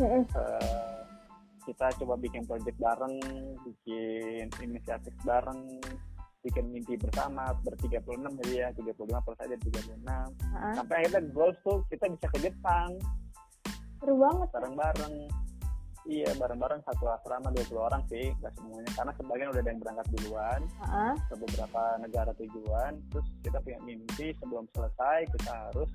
Eh, 0.00 0.98
kita 1.62 1.94
coba 2.02 2.18
bikin 2.18 2.42
project 2.48 2.74
bareng 2.80 3.16
bikin 3.62 4.50
inisiatif 4.58 5.14
bareng 5.22 5.78
bikin 6.42 6.74
mimpi 6.74 6.98
bersama 6.98 7.54
ber 7.62 7.78
36 7.78 8.02
jadi 8.42 8.52
ya 8.66 8.68
35 8.74 8.98
plus 8.98 9.38
aja 9.38 9.56
36 9.62 9.94
Heeh. 10.02 10.74
sampai 10.74 10.94
akhirnya 10.98 11.22
goals 11.30 11.58
tuh 11.62 11.86
kita 11.86 12.10
bisa 12.10 12.26
ke 12.34 12.38
Jepang. 12.50 12.90
Seru 14.02 14.18
banget. 14.18 14.48
bareng-bareng. 14.50 15.14
Iya 16.02 16.34
bareng-bareng 16.34 16.82
satu 16.82 17.06
asrama 17.14 17.54
20 17.54 17.78
orang 17.78 18.02
sih 18.10 18.34
nggak 18.42 18.50
semuanya. 18.58 18.90
Karena 18.98 19.12
sebagian 19.14 19.48
udah 19.54 19.62
ada 19.62 19.70
yang 19.70 19.80
berangkat 19.80 20.06
duluan 20.18 20.60
Heeh. 20.82 21.14
ke 21.30 21.34
beberapa 21.38 21.82
negara 22.02 22.30
tujuan. 22.34 22.92
Terus 23.14 23.26
kita 23.46 23.58
punya 23.62 23.78
mimpi 23.86 24.26
sebelum 24.42 24.66
selesai 24.74 25.18
kita 25.30 25.52
harus 25.70 25.90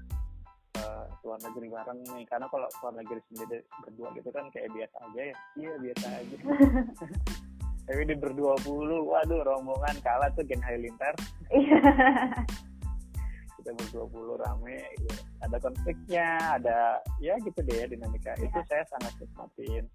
eh, 0.79 1.05
keluar 1.19 1.39
negeri 1.43 1.67
bareng 1.67 1.99
nih. 2.15 2.23
Karena 2.23 2.47
kalau 2.47 2.71
keluar 2.79 2.95
negeri 2.95 3.19
sendiri 3.27 3.59
berdua 3.83 4.07
gitu 4.15 4.29
kan 4.31 4.47
kayak 4.55 4.71
biasa 4.71 4.95
aja 5.11 5.21
ya. 5.27 5.35
Iya 5.59 5.73
biasa 5.75 6.05
aja 6.07 6.35
tapi 7.87 8.03
di 8.03 8.15
berdua 8.19 8.59
puluh 8.67 9.07
waduh 9.07 9.47
rombongan 9.47 9.95
kalah 10.03 10.27
tuh 10.35 10.43
Gen 10.43 10.59
Halilintar. 10.59 11.15
Iya. 11.49 11.81
kita 13.57 13.73
berdua 13.73 14.05
puluh 14.11 14.35
rame 14.39 14.79
gitu. 15.01 15.23
ada 15.43 15.57
konfliknya 15.63 16.27
ada 16.59 16.99
ya 17.23 17.39
gitu 17.41 17.63
deh 17.63 17.87
dinamika. 17.87 18.35
Itu 18.37 18.59
saya 18.67 18.83
sangat 18.91 19.15
nikmatin. 19.23 19.87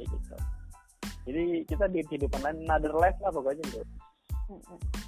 Ya 0.00 0.04
gitu. 0.08 0.36
Jadi 1.28 1.44
kita 1.68 1.84
di 1.92 2.00
kehidupan 2.08 2.40
lain 2.40 2.64
another 2.64 2.96
life 2.96 3.20
lah 3.20 3.28
pokoknya 3.28 3.60
gitu 3.68 3.84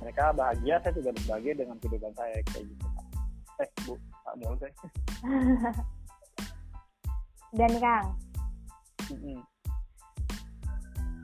mereka 0.01 0.33
bahagia 0.37 0.77
saya 0.85 0.93
juga 0.93 1.17
berbahagia 1.17 1.53
dengan 1.57 1.77
kehidupan 1.81 2.13
saya 2.13 2.37
kayak 2.53 2.65
gitu. 2.69 2.87
Eh 3.61 3.69
bu 3.85 3.93
mul 4.37 4.55
saya. 4.61 4.73
Dan 7.59 7.73
Kang. 7.81 8.09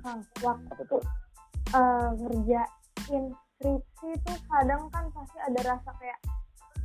Kang, 0.07 0.23
waktu 0.39 0.71
apa 0.71 0.83
tuh 0.87 1.03
eh, 1.75 2.09
ngerjain 2.23 3.25
skripsi 3.59 4.07
itu 4.15 4.33
kadang 4.47 4.87
kan 4.95 5.05
pasti 5.11 5.39
ada 5.43 5.61
rasa 5.67 5.91
kayak 5.99 6.19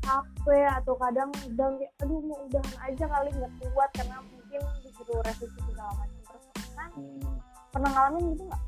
capek 0.02 0.66
atau 0.82 0.98
kadang 0.98 1.30
down 1.54 1.78
kayak 1.78 1.94
aduh 2.02 2.18
mau 2.26 2.42
udahan 2.50 2.76
aja 2.90 3.06
kali 3.06 3.30
nggak 3.30 3.54
kuat 3.62 3.90
karena 3.94 4.18
mungkin 4.26 4.62
disuruh 4.82 5.22
revisi 5.22 5.60
segala 5.70 5.94
macam. 6.02 6.20
Terus 6.26 6.46
kan 6.74 6.90
hmm, 6.98 7.36
pernah 7.70 7.90
ngalamin 7.94 8.24
gitu 8.34 8.44
nggak? 8.50 8.62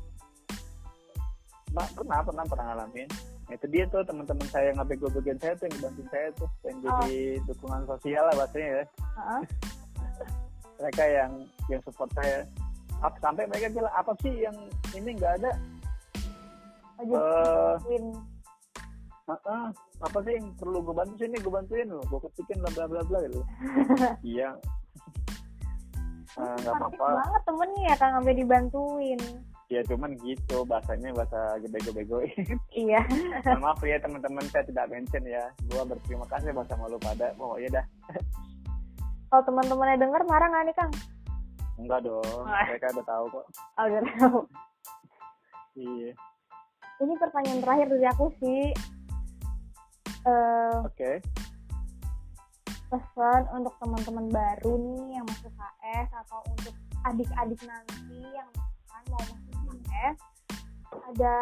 Pak, 1.74 1.88
pernah 1.98 2.18
pernah 2.22 2.44
pernah 2.46 2.64
ngalamin. 2.70 3.08
Nah, 3.44 3.54
itu 3.58 3.66
dia 3.66 3.84
tuh 3.90 4.06
teman-teman 4.06 4.46
saya 4.54 4.70
yang 4.70 4.78
ngabego 4.78 5.10
bagian 5.10 5.38
saya 5.42 5.52
tuh 5.58 5.66
yang 5.66 5.78
bantuin 5.82 6.08
saya 6.14 6.28
tuh 6.38 6.48
yang 6.62 6.78
jadi 6.78 7.14
dukungan 7.50 7.82
sosial 7.90 8.22
lah 8.30 8.34
bahasanya 8.38 8.68
ya. 8.70 8.84
Heeh. 9.18 9.42
mereka 10.78 11.04
yang 11.10 11.32
yang 11.66 11.82
support 11.82 12.10
saya 12.14 12.46
Ap- 13.04 13.20
sampai 13.20 13.44
mereka 13.44 13.68
bilang 13.68 13.92
apa 13.92 14.16
sih 14.24 14.32
yang 14.32 14.56
ini 14.92 15.12
nggak 15.12 15.32
ada? 15.38 15.52
Aja 16.96 17.12
Eh, 17.12 17.74
win 17.84 18.04
"Ah, 19.26 19.68
apa 20.00 20.18
sih 20.20 20.36
yang 20.36 20.52
perlu 20.54 20.80
gue 20.80 20.92
bantu 20.92 21.16
sini 21.16 21.36
gue 21.36 21.48
bantuin 21.48 21.88
lo 21.88 22.00
gue 22.02 22.20
ketikin 22.28 22.60
bla 22.60 22.70
bla 22.72 22.84
bla 22.86 23.00
bla 23.04 23.18
gitu. 23.24 23.40
Iya. 24.36 24.56
Eh, 26.34 26.54
nggak 26.60 26.74
apa-apa. 26.74 27.06
banget 27.22 27.42
temennya 27.46 27.82
ya 27.86 27.94
Kang 27.94 28.12
sampai 28.16 28.34
dibantuin. 28.34 29.20
ya 29.72 29.80
cuman 29.88 30.12
gitu 30.20 30.60
bahasanya 30.68 31.08
bahasa 31.16 31.56
bego-begoin 31.58 32.28
Iya. 32.84 33.00
Maaf 33.56 33.80
ya 33.80 33.96
teman-teman 33.96 34.44
saya 34.48 34.60
tidak 34.64 34.92
mention 34.92 35.24
ya. 35.24 35.44
Gue 35.66 35.82
berterima 35.84 36.28
kasih 36.28 36.52
bahasa 36.52 36.76
malu 36.76 37.00
pada. 37.00 37.32
Pokoknya 37.34 37.80
dah. 37.80 37.86
Kalau 39.28 39.42
teman-temannya 39.42 39.96
denger 39.98 40.22
marah 40.24 40.46
nggak 40.46 40.64
nih 40.68 40.76
Kang? 40.76 40.92
Enggak 41.76 42.00
dong 42.02 42.42
Wah. 42.42 42.64
mereka 42.66 42.86
udah 42.94 43.06
tahu 43.06 43.24
kok 43.30 43.46
Oh, 43.74 43.84
udah 43.84 44.02
tahu. 44.16 44.38
iya 45.74 46.10
Ini 46.94 47.12
pertanyaan 47.18 47.58
terakhir 47.58 47.86
dari 47.90 48.06
aku 48.06 48.26
sih. 48.38 48.70
Eh, 50.24 50.74
oke 50.80 51.12
pesan 52.86 53.42
untuk 53.50 53.74
teman-teman 53.76 54.30
baru 54.30 54.72
nih 54.78 55.18
yang 55.18 55.26
masuk 55.26 55.50
KS 55.50 56.08
atau 56.14 56.38
untuk 56.46 56.70
adik-adik 57.02 57.58
nanti 57.66 58.22
yang 58.30 58.46
misalkan 58.46 59.04
mau 59.10 59.22
masuk 59.26 59.54
KS 59.82 60.16
ada 60.94 61.34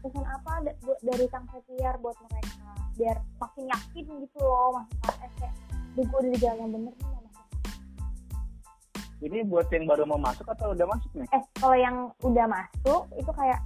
pesan 0.00 0.24
apa 0.24 0.52
dari 1.04 1.26
Kang 1.28 1.44
Setiar 1.52 2.00
buat 2.00 2.16
mereka 2.24 2.64
biar 2.96 3.16
makin 3.36 3.68
yakin 3.68 4.04
gitu 4.24 4.38
loh 4.40 4.80
masuk 4.80 4.96
KS 5.04 5.32
kayak 5.36 5.54
gue 5.96 6.04
udah 6.08 6.30
di 6.32 6.38
jalan 6.40 6.58
yang 6.64 6.72
bener 6.72 6.94
nih 6.96 7.15
ini 9.24 9.44
buat 9.48 9.68
yang 9.72 9.88
baru 9.88 10.04
mau 10.04 10.20
masuk 10.20 10.44
atau 10.48 10.76
udah 10.76 10.86
masuk 10.88 11.10
nih 11.16 11.28
eh 11.32 11.42
kalau 11.56 11.76
yang 11.76 11.96
udah 12.20 12.46
masuk 12.48 13.02
itu 13.16 13.30
kayak 13.32 13.60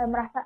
eh, 0.00 0.08
merasa 0.08 0.40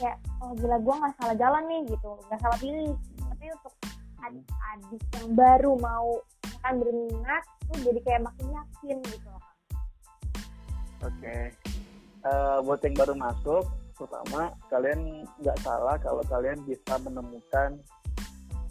kayak 0.00 0.16
oh 0.40 0.56
gila 0.56 0.80
gue 0.80 0.94
nggak 0.96 1.14
salah 1.20 1.36
jalan 1.36 1.62
nih 1.68 1.80
gitu 1.92 2.10
nggak 2.28 2.40
salah 2.40 2.58
pilih 2.60 2.92
tapi 3.20 3.44
untuk 3.52 3.74
adik-adik 4.20 5.02
yang 5.16 5.28
baru 5.32 5.72
mau 5.80 6.20
kan 6.60 6.76
berminat 6.76 7.44
tuh 7.72 7.78
jadi 7.80 8.00
kayak 8.04 8.22
makin 8.28 8.46
yakin 8.52 8.96
gitu 9.08 9.28
loh. 9.32 9.44
Oke. 11.00 11.36
Eh, 12.20 12.58
buat 12.60 12.80
yang 12.84 12.96
baru 13.00 13.14
masuk, 13.16 13.64
pertama 13.96 14.52
kalian 14.68 15.24
nggak 15.40 15.58
salah 15.64 15.96
kalau 15.96 16.20
kalian 16.28 16.60
bisa 16.68 17.00
menemukan 17.00 17.80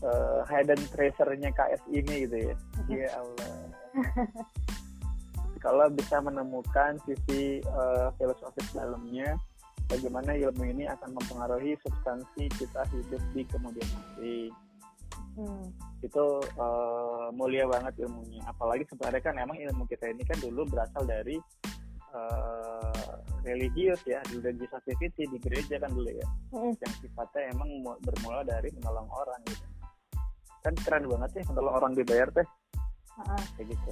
eh, 0.06 0.40
hidden 0.54 0.82
treasure-nya 0.94 1.50
KS 1.50 1.82
ini 1.90 2.30
gitu 2.30 2.38
ya. 2.54 2.56
Ya 2.90 3.10
Allah. 3.18 3.58
kalau 5.60 5.86
bisa 5.92 6.24
menemukan 6.24 6.98
sisi 7.04 7.60
eh, 7.60 8.08
filosofis 8.18 8.72
dalamnya, 8.74 9.36
bagaimana 9.92 10.34
ilmu 10.36 10.64
ini 10.66 10.88
akan 10.88 11.16
mempengaruhi 11.16 11.76
substansi 11.84 12.48
kita 12.56 12.82
hidup 12.96 13.22
di 13.36 13.42
kemudian 13.46 13.90
hari. 13.94 14.40
Hmm. 15.36 15.68
Itu 16.02 16.42
eh, 16.44 17.28
mulia 17.36 17.68
banget 17.68 18.08
ilmunya. 18.08 18.44
Apalagi 18.48 18.88
sebenarnya 18.88 19.22
kan 19.22 19.36
emang 19.38 19.60
ilmu 19.60 19.84
kita 19.86 20.10
ini 20.10 20.24
kan 20.24 20.40
dulu 20.40 20.64
berasal 20.68 21.04
dari 21.04 21.38
eh, 22.16 23.14
religius 23.44 24.02
ya, 24.08 24.20
religious 24.32 24.72
activity 24.74 25.28
di 25.28 25.38
gereja 25.40 25.80
kan 25.80 25.92
dulu 25.92 26.12
ya. 26.12 26.28
Mm-mm. 26.56 26.74
yang 26.76 26.94
sifatnya 26.98 27.54
emang 27.54 27.70
mu- 27.86 28.00
bermula 28.02 28.42
dari 28.42 28.74
menolong 28.74 29.08
orang 29.08 29.40
gitu 29.46 29.68
kan 30.60 30.74
keren 30.84 31.08
banget 31.08 31.30
sih 31.40 31.44
menolong 31.48 31.74
orang 31.76 31.94
dibayar 31.96 32.28
teh 32.36 32.48
Heeh. 33.20 33.44
kayak 33.56 33.68
gitu 33.76 33.92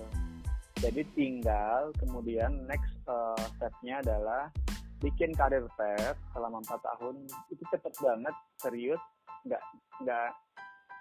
jadi 0.79 1.01
tinggal 1.17 1.91
kemudian 1.97 2.65
next 2.69 2.93
uh, 3.09 3.37
stepnya 3.57 3.99
adalah 4.05 4.49
bikin 4.97 5.29
karir 5.37 5.65
path 5.77 6.17
selama 6.33 6.61
empat 6.61 6.81
tahun. 6.81 7.15
Itu 7.53 7.63
cepet 7.69 7.93
banget 8.01 8.35
serius. 8.61 9.01
Nggak 9.45 9.63
nggak 10.03 10.29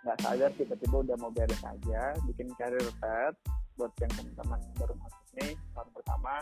nggak 0.06 0.18
sadar 0.22 0.50
tiba-tiba 0.54 0.96
udah 1.02 1.16
mau 1.18 1.32
beres 1.34 1.62
aja 1.66 2.14
bikin 2.30 2.46
karir 2.54 2.84
path 3.02 3.34
buat 3.74 3.90
yang 4.00 4.12
teman-teman 4.14 4.60
baru 4.78 4.94
masuk 4.96 5.24
nih 5.36 5.52
tahun 5.74 5.90
pertama 5.92 6.32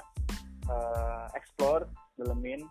uh, 0.69 1.27
explore 1.35 1.89
dalemin 2.21 2.63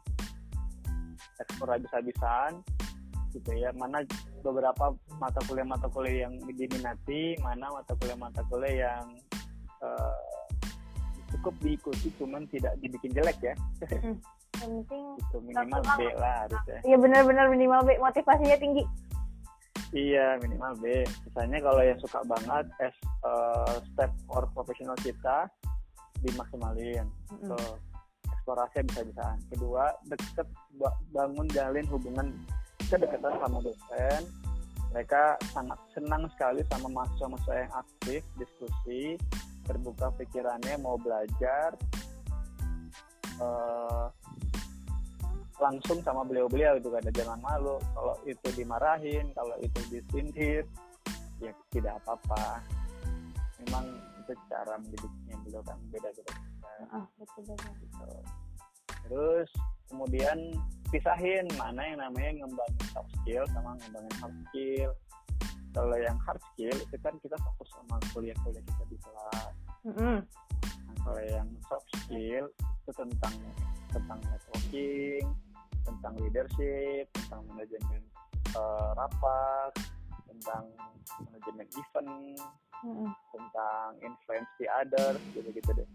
explore 1.42 1.76
habis-habisan 1.76 2.62
gitu 3.34 3.52
ya. 3.58 3.74
Mana 3.74 4.06
beberapa 4.46 4.94
mata 5.18 5.42
kuliah 5.50 5.66
mata 5.66 5.88
kuliah 5.90 6.30
yang 6.30 6.38
diminati 6.46 7.36
mana 7.42 7.74
mata 7.74 7.98
kuliah 7.98 8.20
mata 8.20 8.42
kuliah 8.46 8.76
yang 8.94 9.06
eh, 9.82 10.43
cukup 11.38 11.54
diikuti 11.62 12.08
cuman 12.22 12.46
tidak 12.50 12.74
dibikin 12.80 13.12
jelek 13.14 13.38
ya. 13.42 13.56
Yang 13.90 14.22
penting. 14.62 15.06
Itu 15.22 15.38
minimal 15.42 15.82
B 15.98 16.02
lah 16.18 16.36
harusnya. 16.48 16.80
Iya 16.86 16.98
benar-benar 16.98 17.46
minimal 17.50 17.82
B. 17.84 17.90
Motivasinya 17.98 18.58
tinggi. 18.58 18.84
Iya 19.94 20.38
minimal 20.42 20.74
B. 20.82 21.06
Misalnya 21.30 21.60
kalau 21.62 21.82
yang 21.86 22.00
suka 22.02 22.20
banget 22.26 22.66
as 22.82 22.96
eh, 23.26 23.76
step 23.94 24.12
or 24.30 24.50
profesional 24.54 24.98
kita 25.02 25.50
dimaksimalin. 26.24 27.06
Mm-mm. 27.30 27.50
so 27.52 27.58
eksplorasi 28.44 28.84
bisa-bisaan. 28.92 29.40
Kedua 29.48 29.94
deket 30.12 30.48
ba- 30.76 31.00
bangun 31.16 31.48
jalin 31.56 31.88
hubungan 31.88 32.28
kedekatan 32.92 33.40
sama 33.40 33.64
dosen. 33.64 34.22
Mereka 34.92 35.42
sangat 35.56 35.80
senang 35.96 36.30
sekali 36.36 36.62
sama 36.70 36.86
mahasiswa-mahasiswa 36.92 37.56
yang 37.56 37.74
aktif 37.74 38.22
diskusi 38.38 39.18
terbuka 39.64 40.12
pikirannya 40.20 40.76
mau 40.80 41.00
belajar 41.00 41.76
eh, 43.40 44.06
langsung 45.62 46.04
sama 46.04 46.28
beliau-beliau 46.28 46.76
itu 46.80 46.90
kan 46.92 47.04
jangan 47.14 47.40
malu 47.40 47.80
kalau 47.96 48.16
itu 48.28 48.48
dimarahin 48.58 49.32
kalau 49.38 49.56
itu 49.64 49.80
disindir 49.88 50.64
ya 51.40 51.52
tidak 51.72 52.00
apa-apa 52.04 52.60
memang 53.64 53.86
itu 54.24 54.34
cara 54.52 54.76
mendidiknya 54.80 55.36
beliau 55.44 55.64
kan 55.64 55.78
beda-beda 55.92 56.34
ah 56.92 57.06
betul 57.16 57.44
betul 57.48 57.72
gitu. 57.80 58.08
Terus 59.08 59.50
kemudian 59.92 60.38
pisahin 60.90 61.46
mana 61.60 61.82
yang 61.84 62.00
namanya 62.00 62.32
ngembangin 62.44 62.86
soft 62.92 63.12
skill 63.22 63.44
sama 63.52 63.76
ngembangin 63.80 64.16
hard 64.20 64.36
skill. 64.50 64.92
Kalau 65.74 65.98
yang 65.98 66.18
hard 66.22 66.42
skill 66.54 66.78
itu 66.78 66.96
kan 67.02 67.18
kita 67.18 67.34
fokus 67.42 67.70
sama 67.74 67.98
kuliah-kuliah 68.14 68.62
kita 68.62 68.84
di 68.88 68.98
kelas. 69.02 69.54
Mm-mm. 69.90 70.18
Nah, 70.62 70.96
kalau 71.02 71.22
yang 71.26 71.50
soft 71.66 71.90
skill 72.06 72.46
itu 72.62 72.92
tentang 72.94 73.36
tentang 73.90 74.20
networking, 74.30 75.26
tentang 75.82 76.14
leadership, 76.22 77.10
tentang 77.18 77.42
manajemen 77.50 78.02
eh, 78.54 78.90
rapat, 78.94 79.74
tentang 80.30 80.64
manajemen 81.26 81.68
event, 81.74 82.14
Mm-mm. 82.86 83.10
tentang 83.34 83.90
influence 84.06 84.50
the 84.62 84.70
others, 84.70 85.18
gitu-gitu 85.34 85.72
deh. 85.74 85.90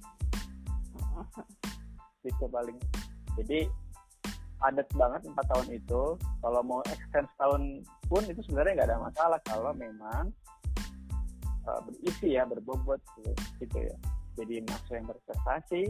itu 2.27 2.45
paling 2.51 2.77
jadi 3.41 3.71
padat 4.59 4.89
banget 4.95 5.21
empat 5.27 5.47
tahun 5.55 5.69
itu. 5.75 6.03
Kalau 6.19 6.61
mau 6.67 6.81
extend 6.91 7.27
setahun 7.35 7.63
pun 8.11 8.23
itu 8.27 8.41
sebenarnya 8.51 8.83
nggak 8.83 8.89
ada 8.91 8.99
masalah 9.01 9.39
kalau 9.47 9.73
memang 9.75 10.35
uh, 11.67 11.81
berisi 11.87 12.35
ya 12.35 12.45
berbobot 12.45 13.01
gitu, 13.19 13.33
gitu 13.63 13.79
ya. 13.87 13.97
Jadi 14.39 14.55
mahasiswa 14.67 14.95
yang 14.99 15.09
berprestasi 15.11 15.83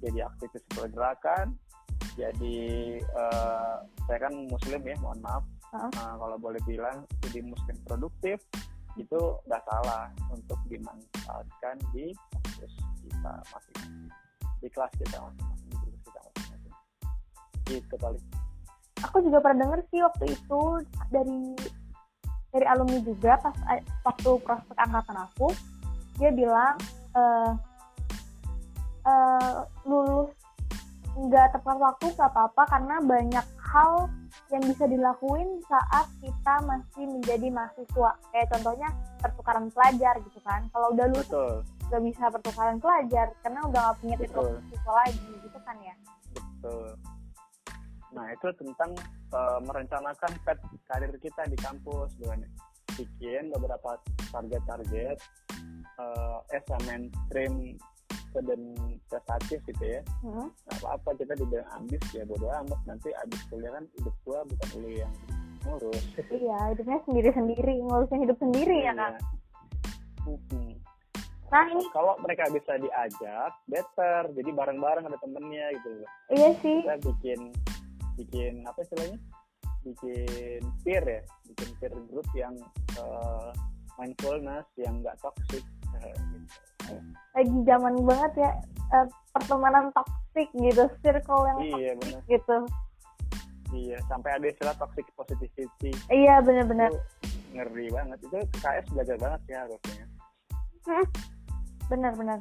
jadi 0.00 0.18
aktivis 0.32 0.64
pergerakan 0.72 1.56
jadi 2.16 2.58
uh, 3.14 3.84
saya 4.08 4.18
kan 4.28 4.34
muslim 4.48 4.80
ya 4.82 4.96
mohon 5.00 5.20
maaf. 5.22 5.44
Uh, 5.70 5.86
kalau 6.18 6.36
boleh 6.40 6.58
bilang 6.66 7.06
jadi 7.22 7.46
muslim 7.46 7.76
produktif 7.86 8.42
itu 8.98 9.20
nggak 9.46 9.62
salah 9.70 10.10
untuk 10.34 10.58
dimanfaatkan 10.66 11.78
di 11.94 12.10
kampus 12.34 12.74
kita 13.06 13.32
masing-masing. 13.54 14.10
Di 14.60 14.68
kelas 14.68 14.92
kita 14.98 15.16
masing-masing 15.22 15.59
itu 17.78 17.94
paling 17.94 18.24
aku 19.04 19.16
juga 19.24 19.38
pernah 19.40 19.66
denger 19.66 19.80
sih 19.88 20.00
waktu 20.04 20.24
itu 20.32 20.60
dari 21.08 21.40
dari 22.50 22.66
alumni 22.66 22.98
juga 23.00 23.38
pas 23.40 23.56
eh, 23.72 23.82
waktu 24.04 24.30
prospek 24.42 24.76
angkatan 24.76 25.18
aku 25.24 25.48
dia 26.18 26.30
bilang 26.34 26.76
eh 27.16 27.52
eh, 29.08 29.56
lulus 29.88 30.30
nggak 31.10 31.58
tepat 31.58 31.76
waktu 31.80 32.06
nggak 32.14 32.30
apa-apa 32.30 32.62
karena 32.70 32.96
banyak 33.02 33.46
hal 33.70 34.06
yang 34.50 34.62
bisa 34.66 34.86
dilakuin 34.86 35.62
saat 35.66 36.06
kita 36.18 36.54
masih 36.66 37.06
menjadi 37.06 37.50
mahasiswa. 37.50 38.18
Kayak 38.30 38.50
contohnya 38.54 38.88
pertukaran 39.18 39.66
pelajar 39.70 40.18
gitu 40.22 40.38
kan. 40.42 40.66
Kalau 40.70 40.94
udah 40.94 41.06
lulus 41.10 41.26
betul. 41.26 41.54
nggak 41.90 42.02
bisa 42.06 42.24
pertukaran 42.30 42.78
pelajar 42.78 43.26
karena 43.42 43.60
udah 43.66 43.80
nggak 43.90 43.98
punya 44.02 44.16
titel 44.22 44.42
mahasiswa 44.54 44.92
lagi 45.06 45.30
gitu 45.42 45.58
kan 45.66 45.76
ya. 45.82 45.94
Betul 46.34 46.94
nah 48.10 48.26
itu 48.30 48.48
tentang 48.58 48.90
uh, 49.34 49.58
merencanakan 49.62 50.32
pet 50.42 50.58
karir 50.90 51.14
kita 51.22 51.42
di 51.46 51.56
kampus. 51.58 52.10
Sebenarnya 52.18 52.50
bikin 52.98 53.54
beberapa 53.54 53.96
target-target 54.34 55.16
uh, 55.98 56.38
as 56.50 56.66
a 56.68 56.78
mainstream 56.84 57.78
student 58.30 58.78
prestatif 59.10 59.58
gitu 59.66 59.84
ya. 59.84 60.00
Hmm. 60.22 60.48
nggak 60.66 60.78
apa-apa 60.82 61.10
kita 61.18 61.32
dibilang 61.34 61.68
ambis 61.74 62.02
ya 62.14 62.22
bodo 62.26 62.46
amat. 62.46 62.80
Nanti 62.86 63.10
abis 63.26 63.40
kuliah 63.50 63.74
kan 63.74 63.84
hidup 63.98 64.14
gua 64.22 64.40
bukan 64.46 64.68
lu 64.78 64.90
yang 64.94 65.14
ngurus. 65.66 66.04
Iya 66.30 66.58
hidupnya 66.72 66.98
sendiri-sendiri 67.04 67.74
ngurusin 67.84 68.22
hidup 68.22 68.38
sendiri 68.38 68.78
ya 68.86 68.94
kan. 68.94 69.14
Mm-mm. 70.24 70.76
nah 71.50 71.66
ini 71.66 71.82
kalau 71.90 72.14
mereka 72.22 72.46
bisa 72.54 72.78
diajak 72.78 73.52
better. 73.66 74.30
Jadi 74.38 74.50
bareng-bareng 74.54 75.10
ada 75.10 75.18
temennya 75.18 75.66
gitu. 75.74 75.90
Loh 75.98 76.10
iya 76.30 76.50
sih. 76.62 76.78
Kita 76.86 76.96
bikin 77.02 77.40
bikin 78.18 78.64
apa 78.66 78.82
istilahnya? 78.82 79.18
Bikin 79.84 80.60
peer 80.82 81.04
ya. 81.04 81.22
Bikin 81.52 81.68
peer 81.78 81.92
group 82.08 82.28
yang 82.34 82.54
eh, 82.98 83.50
mindfulness 84.00 84.64
yang 84.80 85.04
nggak 85.04 85.16
toxic 85.20 85.60
gitu. 85.60 86.96
lagi 87.36 87.58
zaman 87.68 87.94
banget 88.08 88.32
ya 88.48 88.50
eh, 88.96 89.06
pertemanan 89.36 89.92
toksik 89.92 90.48
gitu 90.56 90.88
circle 91.04 91.44
yang 91.44 91.58
iya 91.60 91.92
toxic 91.92 91.96
benar. 92.00 92.22
gitu. 92.26 92.56
Iya 93.70 93.96
sampai 94.10 94.30
ada 94.34 94.46
istilah 94.50 94.74
toxic 94.80 95.06
positivity. 95.14 95.92
Iya 96.10 96.42
bener-bener 96.42 96.90
itu 96.90 97.00
ngeri 97.54 97.86
banget. 97.92 98.18
Itu 98.24 98.38
KS 98.58 98.86
belajar 98.90 99.16
banget 99.20 99.40
ya 99.46 99.58
harusnya. 99.68 100.04
Hmm, 100.88 101.06
bener-bener 101.92 102.40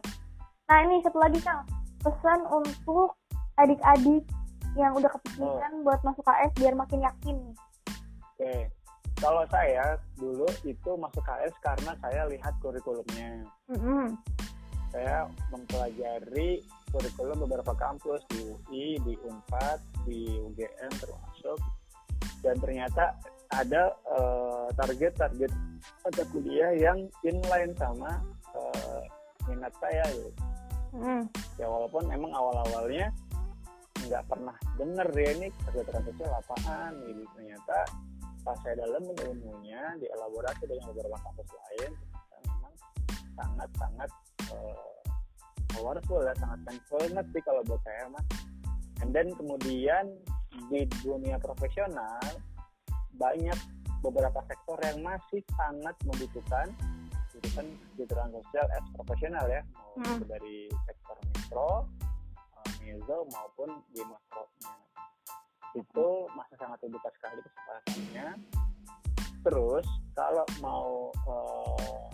nah 0.70 0.80
ini 0.86 1.02
satu 1.04 1.18
lagi 1.20 1.42
kang. 1.42 1.66
Pesan 2.00 2.40
untuk 2.48 3.20
adik-adik 3.60 4.24
yang 4.78 4.94
udah 4.94 5.10
kepikiran 5.18 5.72
buat 5.82 6.02
masuk 6.06 6.24
KS 6.26 6.52
biar 6.58 6.74
makin 6.78 7.00
yakin 7.02 7.38
oke 8.38 8.56
kalau 9.20 9.44
saya 9.52 10.00
dulu 10.16 10.48
itu 10.64 10.92
masuk 10.96 11.24
KS 11.26 11.54
karena 11.64 11.92
saya 12.00 12.22
lihat 12.30 12.54
kurikulumnya 12.62 13.44
Mm-mm. 13.74 14.16
saya 14.94 15.28
mempelajari 15.50 16.64
kurikulum 16.90 17.46
beberapa 17.46 17.74
kampus 17.78 18.26
di 18.34 18.42
UI, 18.50 18.98
di 19.06 19.14
Unpad, 19.22 19.80
di 20.10 20.26
UGM 20.42 20.92
termasuk 20.98 21.60
dan 22.42 22.56
ternyata 22.58 23.14
ada 23.50 23.94
eh, 23.94 24.68
target-target 24.78 25.52
mata 26.06 26.24
kuliah 26.30 26.72
yang 26.78 27.10
inline 27.26 27.74
sama 27.78 28.22
uh, 28.54 29.02
minat 29.50 29.74
saya 29.82 30.06
gitu. 30.14 30.32
Hmm. 30.90 31.24
ya 31.62 31.70
walaupun 31.70 32.02
emang 32.10 32.34
awal-awalnya 32.34 33.14
nggak 34.10 34.26
pernah 34.26 34.58
denger 34.82 35.08
ya 35.14 35.30
ini 35.38 35.48
kesejahteraan 35.54 36.04
sosial 36.10 36.32
apaan 36.34 36.92
gitu. 37.06 37.22
Ternyata 37.38 37.78
pas 38.42 38.58
saya 38.66 38.76
dalam 38.82 39.04
ilmunya 39.06 39.82
dielaborasi 40.02 40.64
dengan 40.66 40.90
beberapa 40.90 41.18
kasus 41.22 41.50
lain 41.54 41.92
memang 42.50 42.74
sangat 43.38 43.70
sangat 43.78 44.10
uh, 44.50 45.00
powerful 45.78 46.20
ya 46.26 46.34
sangat 46.42 46.60
thankful 46.66 46.98
banget 46.98 47.26
sih 47.36 47.42
kalau 47.46 47.62
buat 47.70 47.82
saya 47.86 48.10
mas. 48.10 48.26
And 49.00 49.16
then 49.16 49.32
kemudian 49.38 50.18
di 50.74 50.84
dunia 51.06 51.40
profesional 51.40 52.20
banyak 53.16 53.60
beberapa 54.02 54.40
sektor 54.48 54.80
yang 54.82 55.00
masih 55.06 55.44
sangat 55.56 55.96
membutuhkan 56.08 56.68
membutuhkan 57.40 57.66
kesejahteraan 57.96 58.32
sosial 58.36 58.66
as 58.74 58.86
profesional 58.96 59.46
ya. 59.48 59.62
Mau 60.00 60.16
Hmm. 60.16 60.24
dari 60.28 60.68
sektor 60.88 61.18
mikro 61.36 61.72
meso 62.80 63.28
maupun 63.30 63.70
di 63.94 64.02
makronya 64.04 64.74
itu 65.78 66.08
masih 66.34 66.56
sangat 66.58 66.78
terbuka 66.82 67.10
sekali 67.14 67.40
kesempatannya. 67.46 68.28
Terus 69.46 69.86
kalau 70.18 70.46
mau 70.60 71.14
uh, 71.30 72.10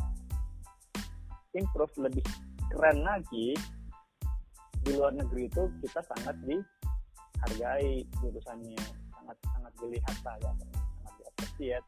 improve 1.56 1.96
lebih 1.98 2.26
keren 2.76 3.00
lagi 3.08 3.56
di 4.86 4.92
luar 4.94 5.16
negeri 5.16 5.48
itu 5.48 5.64
kita 5.82 6.04
sangat 6.04 6.36
dihargai 6.44 8.04
jurusannya. 8.20 8.84
Sangat 9.16 9.38
sangat 9.56 9.74
dilihat 9.80 10.18
lah 10.28 10.36
ya 10.44 10.52
sangat 10.60 11.14
diapresiat 11.18 11.84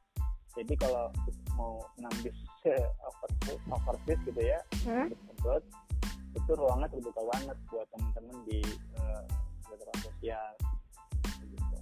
jadi 0.58 0.74
kalau 0.82 1.06
mau 1.54 1.78
nambis 2.02 2.34
overseas, 3.08 3.62
overseas 3.70 4.20
gitu 4.26 4.42
ya 4.42 4.60
Hmm. 4.88 5.12
abroad 5.36 5.64
itu 6.38 6.52
ruangnya 6.54 6.88
terbuka 6.88 7.22
banget 7.34 7.58
buat 7.68 7.88
teman-teman 7.92 8.38
di 8.46 8.62
uh, 9.02 9.26
sosial 9.98 10.48
gitu. 11.42 11.78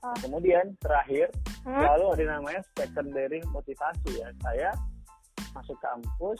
Oh. 0.00 0.14
kemudian 0.22 0.72
terakhir 0.78 1.28
Hmm. 1.66 1.84
lalu 1.84 2.04
ada 2.16 2.38
namanya 2.38 2.62
secondary 2.78 3.42
motivasi 3.50 4.22
ya 4.22 4.30
saya 4.40 4.70
masuk 5.52 5.74
kampus 5.82 6.38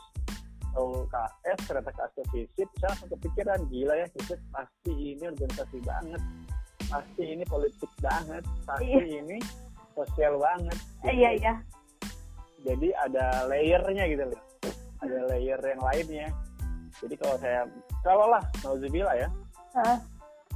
UKS 0.73 1.59
ternyata 1.67 1.91
ke 2.15 2.23
FISIP 2.33 2.69
saya 2.79 2.95
langsung 2.95 3.11
kepikiran 3.19 3.61
gila 3.69 3.99
ya 3.99 4.07
FISIP 4.15 4.41
pasti 4.55 4.93
ini 4.95 5.25
organisasi 5.29 5.79
banget 5.85 6.23
pasti 6.87 7.23
ini 7.29 7.45
politik 7.45 7.91
banget 7.99 8.41
pasti 8.65 8.89
ini 8.89 9.37
sosial 9.93 10.39
banget 10.39 10.79
Eh, 11.05 11.13
Iya 11.13 11.31
iya. 11.35 11.55
jadi 12.63 12.89
ada 13.05 13.45
layernya 13.51 14.05
gitu 14.09 14.25
loh 14.33 14.43
ada 15.03 15.19
layer 15.29 15.61
yang 15.61 15.83
lainnya 15.83 16.29
jadi 16.99 17.15
kalau 17.19 17.37
saya 17.39 17.61
kalau 18.03 18.27
lah 18.31 18.43
nauzubillah 18.65 19.17
ya. 19.17 19.29
Heeh. 19.79 19.99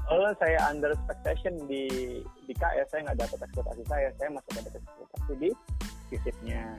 kalau 0.02 0.34
saya 0.34 0.58
under 0.66 0.90
expectation 0.90 1.54
di 1.70 1.86
di 2.44 2.52
KS 2.58 2.90
saya 2.90 3.06
nggak 3.06 3.22
dapat 3.22 3.38
ekspektasi 3.46 3.82
saya. 3.86 4.08
Saya 4.18 4.28
masih 4.34 4.50
dapat 4.58 4.72
ekspektasi 4.82 5.32
di 5.38 5.50
visipnya 6.10 6.76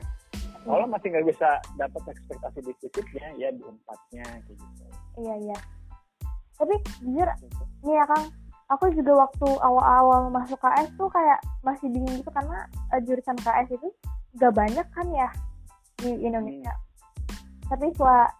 kalau 0.64 0.88
masih 0.88 1.12
nggak 1.12 1.28
bisa 1.28 1.60
dapat 1.76 2.02
ekspektasi 2.08 2.58
di 2.64 2.72
visipnya 2.80 3.26
ya 3.36 3.52
di 3.52 3.60
empatnya 3.60 4.24
kayak 4.24 4.56
gitu. 4.56 4.84
Iya 5.20 5.34
iya. 5.44 5.58
Tapi 6.56 6.74
jujur 7.04 7.28
nih 7.84 7.94
ya 8.00 8.04
Kang, 8.08 8.24
aku 8.72 8.88
juga 8.96 9.28
waktu 9.28 9.48
awal-awal 9.60 10.32
masuk 10.32 10.56
KS 10.64 10.88
tuh 10.96 11.12
kayak 11.12 11.38
masih 11.60 11.92
bingung 11.92 12.16
gitu 12.16 12.30
karena 12.32 12.64
eh, 12.96 13.00
jurusan 13.04 13.36
KS 13.44 13.76
itu 13.76 13.88
gak 14.40 14.56
banyak 14.56 14.86
kan 14.96 15.06
ya 15.12 15.28
di 16.00 16.16
Indonesia. 16.24 16.72
Tapi 17.68 17.92
setelah 17.92 18.32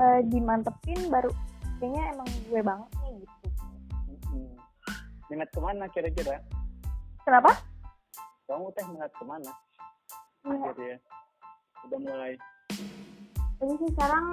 eh, 0.00 0.20
dimantepin 0.26 1.00
baru 1.12 1.30
kayaknya 1.78 2.02
emang 2.16 2.28
gue 2.48 2.60
banget 2.64 2.90
nih 3.04 3.14
gitu. 3.20 3.38
Minat 5.30 5.48
ke 5.52 5.60
mana 5.62 5.84
kira-kira 5.92 6.36
Kenapa? 7.22 7.52
kamu 8.50 8.66
teh 8.74 8.86
minat 8.90 9.12
ke 9.14 9.24
mana 9.28 9.52
akhirnya 10.42 10.98
udah 11.86 11.98
mulai 12.02 12.34
Jadi 13.60 13.74
sih 13.76 13.90
sekarang 13.92 14.26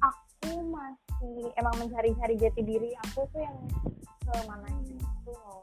aku 0.00 0.50
masih 0.72 1.52
emang 1.60 1.74
mencari-cari 1.76 2.34
jati 2.40 2.62
diri 2.64 2.90
aku 3.04 3.28
tuh 3.30 3.40
yang 3.44 3.56
ke 4.24 4.34
mana 4.48 4.64
itu 4.80 5.28
loh. 5.28 5.60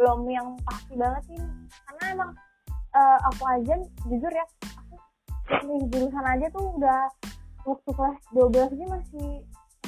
Belum 0.00 0.24
yang 0.32 0.56
pasti 0.64 0.96
banget 0.96 1.22
sih. 1.28 1.36
Karena 1.84 2.04
emang 2.16 2.30
eh, 2.72 3.18
aku 3.28 3.42
aja 3.52 3.74
jujur 4.08 4.32
ya, 4.32 4.46
aku 4.80 4.96
milih 5.68 5.86
jurusan 5.92 6.24
aja 6.24 6.46
tuh 6.48 6.64
udah 6.80 7.04
waktu 7.68 7.90
kelas 7.92 8.18
12 8.32 8.72
aja 8.72 8.86
masih 8.88 9.28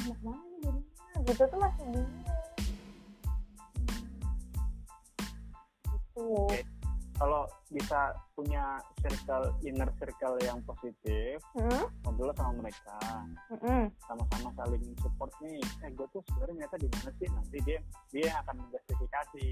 enak 0.05 0.19
banget 0.21 0.45
nih 0.45 0.59
jadinya. 0.61 0.83
Gitu 1.25 1.43
tuh 1.43 1.59
masih 1.59 1.83
bingung. 1.89 2.13
Gitu. 5.81 6.25
Kalau 7.15 7.45
bisa 7.69 7.99
punya 8.33 8.81
circle 8.99 9.53
inner 9.61 9.85
circle 10.01 10.35
yang 10.41 10.57
positif 10.65 11.37
Hmm? 11.53 11.85
ngobrol 12.03 12.33
sama 12.33 12.51
mereka 12.59 12.97
Mm-mm. 13.47 13.87
sama-sama 14.03 14.49
saling 14.57 14.83
support 14.99 15.29
nih 15.39 15.61
eh 15.85 15.89
gue 15.93 16.03
tuh 16.11 16.19
sebenarnya 16.27 16.65
nyata 16.65 16.75
di 16.81 16.87
mana 16.91 17.09
sih 17.15 17.27
nanti 17.29 17.57
dia 17.63 17.79
dia 18.09 18.27
akan 18.43 18.65
menjustifikasi 18.65 19.45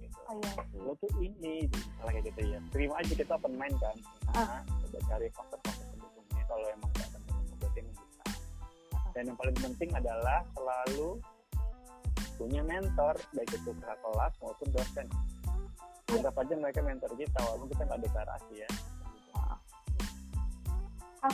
gitu. 0.00 0.18
Oh 0.26 0.40
iya 0.40 0.62
lo 0.80 0.92
tuh 0.98 1.12
ini 1.20 1.68
misalnya 1.68 2.10
kayak 2.18 2.24
gitu 2.32 2.40
ya 2.48 2.58
terima 2.72 2.94
aja 2.98 3.12
kita 3.14 3.32
open 3.36 3.54
mind 3.54 3.76
kan 3.78 3.96
nah, 4.32 4.58
coba 4.64 4.98
cari 5.06 5.26
faktor-faktor 5.30 5.84
pendukungnya 5.92 6.44
kalau 6.48 6.66
emang 6.66 6.90
gak 6.96 7.06
ada 7.12 7.19
dan 9.14 9.22
yang 9.30 9.38
paling 9.38 9.56
penting 9.58 9.90
adalah 9.94 10.44
selalu 10.54 11.18
punya 12.40 12.62
mentor 12.64 13.14
baik 13.36 13.50
itu 13.52 13.70
kakak 13.84 13.98
kelas 14.00 14.32
maupun 14.40 14.68
dosen 14.72 15.06
anggap 16.10 16.34
aja 16.40 16.54
mereka 16.56 16.80
mentor 16.82 17.12
kita 17.14 17.38
walaupun 17.44 17.68
kita 17.70 17.82
nggak 17.86 18.00
deklarasi 18.06 18.54
ya 18.64 18.70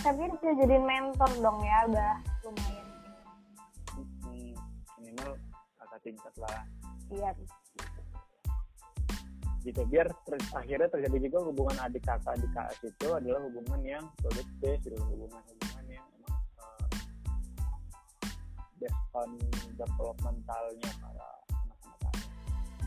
Sepir 0.02 0.26
bisa 0.42 0.50
jadiin 0.58 0.82
mentor 0.82 1.30
dong 1.38 1.62
ya, 1.62 1.86
udah 1.86 2.14
lumayan. 2.42 2.86
Hmm, 4.26 4.52
minimal 4.98 5.30
kakak 5.78 6.00
tingkat 6.02 6.34
lah 6.42 6.66
Iya. 7.06 7.30
gitu 9.62 9.82
biar 9.86 10.06
ter- 10.26 10.50
akhirnya 10.54 10.86
terjadi 10.90 11.30
juga 11.30 11.38
hubungan 11.50 11.74
adik 11.82 12.02
kakak 12.06 12.38
adik 12.38 12.50
KS 12.54 12.86
itu 12.86 13.08
adalah 13.14 13.42
hubungan 13.46 13.80
yang 13.82 14.04
produktif 14.18 14.78
gitu 14.82 14.94
hubungan 15.10 15.42
hubungan 15.42 15.75
based 18.76 19.04
on 19.12 19.30
developmentalnya 19.74 20.90
para 20.98 21.28
anak-anak 21.50 22.14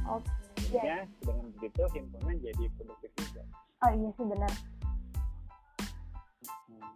Oke. 0.10 0.30
Iya. 0.70 0.80
Akhirnya 0.80 0.98
dengan 1.20 1.48
begitu 1.54 1.82
himpunan 1.92 2.36
jadi 2.40 2.64
produktif 2.74 3.12
juga 3.18 3.44
Oh 3.80 3.92
iya 3.92 4.10
sih 4.12 4.26
benar. 4.26 4.52
hmm. 6.68 6.92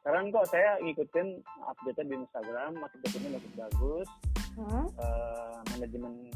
sekarang 0.00 0.24
kok 0.28 0.46
saya 0.48 0.70
ngikutin 0.78 1.28
update 1.62 2.02
di 2.02 2.14
Instagram 2.16 2.70
marketingnya 2.76 3.30
makin 3.32 3.52
bagus 3.56 4.08
Hmm? 4.54 4.86
eh, 4.86 5.56
manajemen 5.68 6.30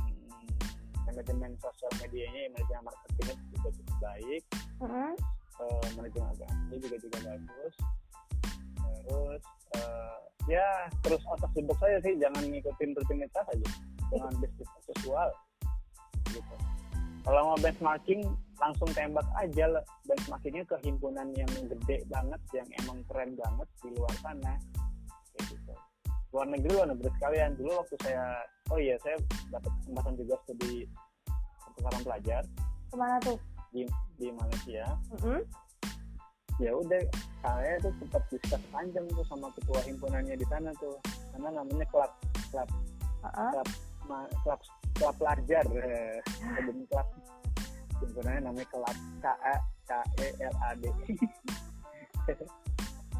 manajemen 1.05 1.55
sosial 1.57 1.87
medianya 1.99 2.51
manajemen 2.51 2.83
marketingnya 2.85 3.35
juga 3.49 3.69
cukup 3.73 3.97
baik 4.01 4.43
Hmm? 4.79 5.15
eh, 5.59 5.87
manajemen 5.95 6.27
agamanya 6.29 6.77
juga 6.77 6.97
juga 6.99 7.19
bagus 7.25 7.75
terus 8.77 9.43
eh, 9.73 10.19
ya 10.49 10.67
terus 11.05 11.21
otak 11.29 11.53
sibuk 11.53 11.77
saya 11.79 12.01
sih 12.01 12.17
jangan 12.17 12.43
ngikutin 12.49 12.91
rutinitas 12.97 13.47
aja. 13.53 13.69
Jangan 14.09 14.33
bisnis 14.41 14.69
seksual 14.89 15.29
gitu. 16.33 16.55
Kalau 17.29 17.53
mau 17.53 17.59
benchmarking 17.61 18.25
langsung 18.57 18.89
tembak 18.97 19.29
aja 19.37 19.65
lah. 19.69 19.85
Benchmarkingnya 20.09 20.65
ke 20.65 20.77
himpunan 20.81 21.29
yang 21.37 21.51
gede 21.69 22.01
banget 22.09 22.41
yang 22.57 22.69
emang 22.85 23.05
keren 23.05 23.37
banget 23.37 23.69
di 23.85 23.89
luar 23.93 24.15
sana. 24.25 24.57
Kayak 25.37 25.45
gitu. 25.53 25.73
Luar 26.33 26.47
negeri 26.49 26.73
luar 26.73 26.89
negeri 26.89 27.11
sekalian. 27.21 27.51
Dulu 27.61 27.71
waktu 27.85 27.97
saya 28.01 28.25
oh 28.73 28.79
iya 28.81 28.97
saya 29.05 29.17
dapat 29.53 29.73
kesempatan 29.85 30.13
juga 30.17 30.35
studi 30.45 30.89
pertukaran 31.69 32.03
pelajar 32.03 32.43
Ke 32.89 32.97
mana 32.97 33.17
tuh? 33.21 33.39
di 33.77 33.85
di 34.17 34.33
Malaysia. 34.33 34.85
Hmm? 35.21 35.45
Ya 36.59 36.75
udah 36.75 37.01
saya 37.43 37.79
tuh 37.79 37.95
sempat 38.03 38.23
diskus 38.35 38.63
panjang 38.75 39.07
tuh 39.15 39.23
sama 39.31 39.47
ketua 39.55 39.79
himpunannya 39.87 40.35
di 40.35 40.47
sana 40.51 40.75
tuh. 40.83 40.99
Karena 41.35 41.63
namanya 41.63 41.87
klub 41.91 42.11
klub 42.51 42.69
ma- 44.11 44.31
klub 44.43 44.61
klub 44.99 45.15
pelajar 45.19 45.65
eh, 45.79 46.19
sebelum 46.27 46.83
klub. 46.91 47.09
Himpunannya 48.03 48.41
namanya 48.43 48.67
klub 48.75 48.97
K 49.23 49.27
A 49.31 49.55
K 49.87 49.91
E 50.19 50.27
L 50.43 50.55
A 50.63 50.71
D 50.79 50.85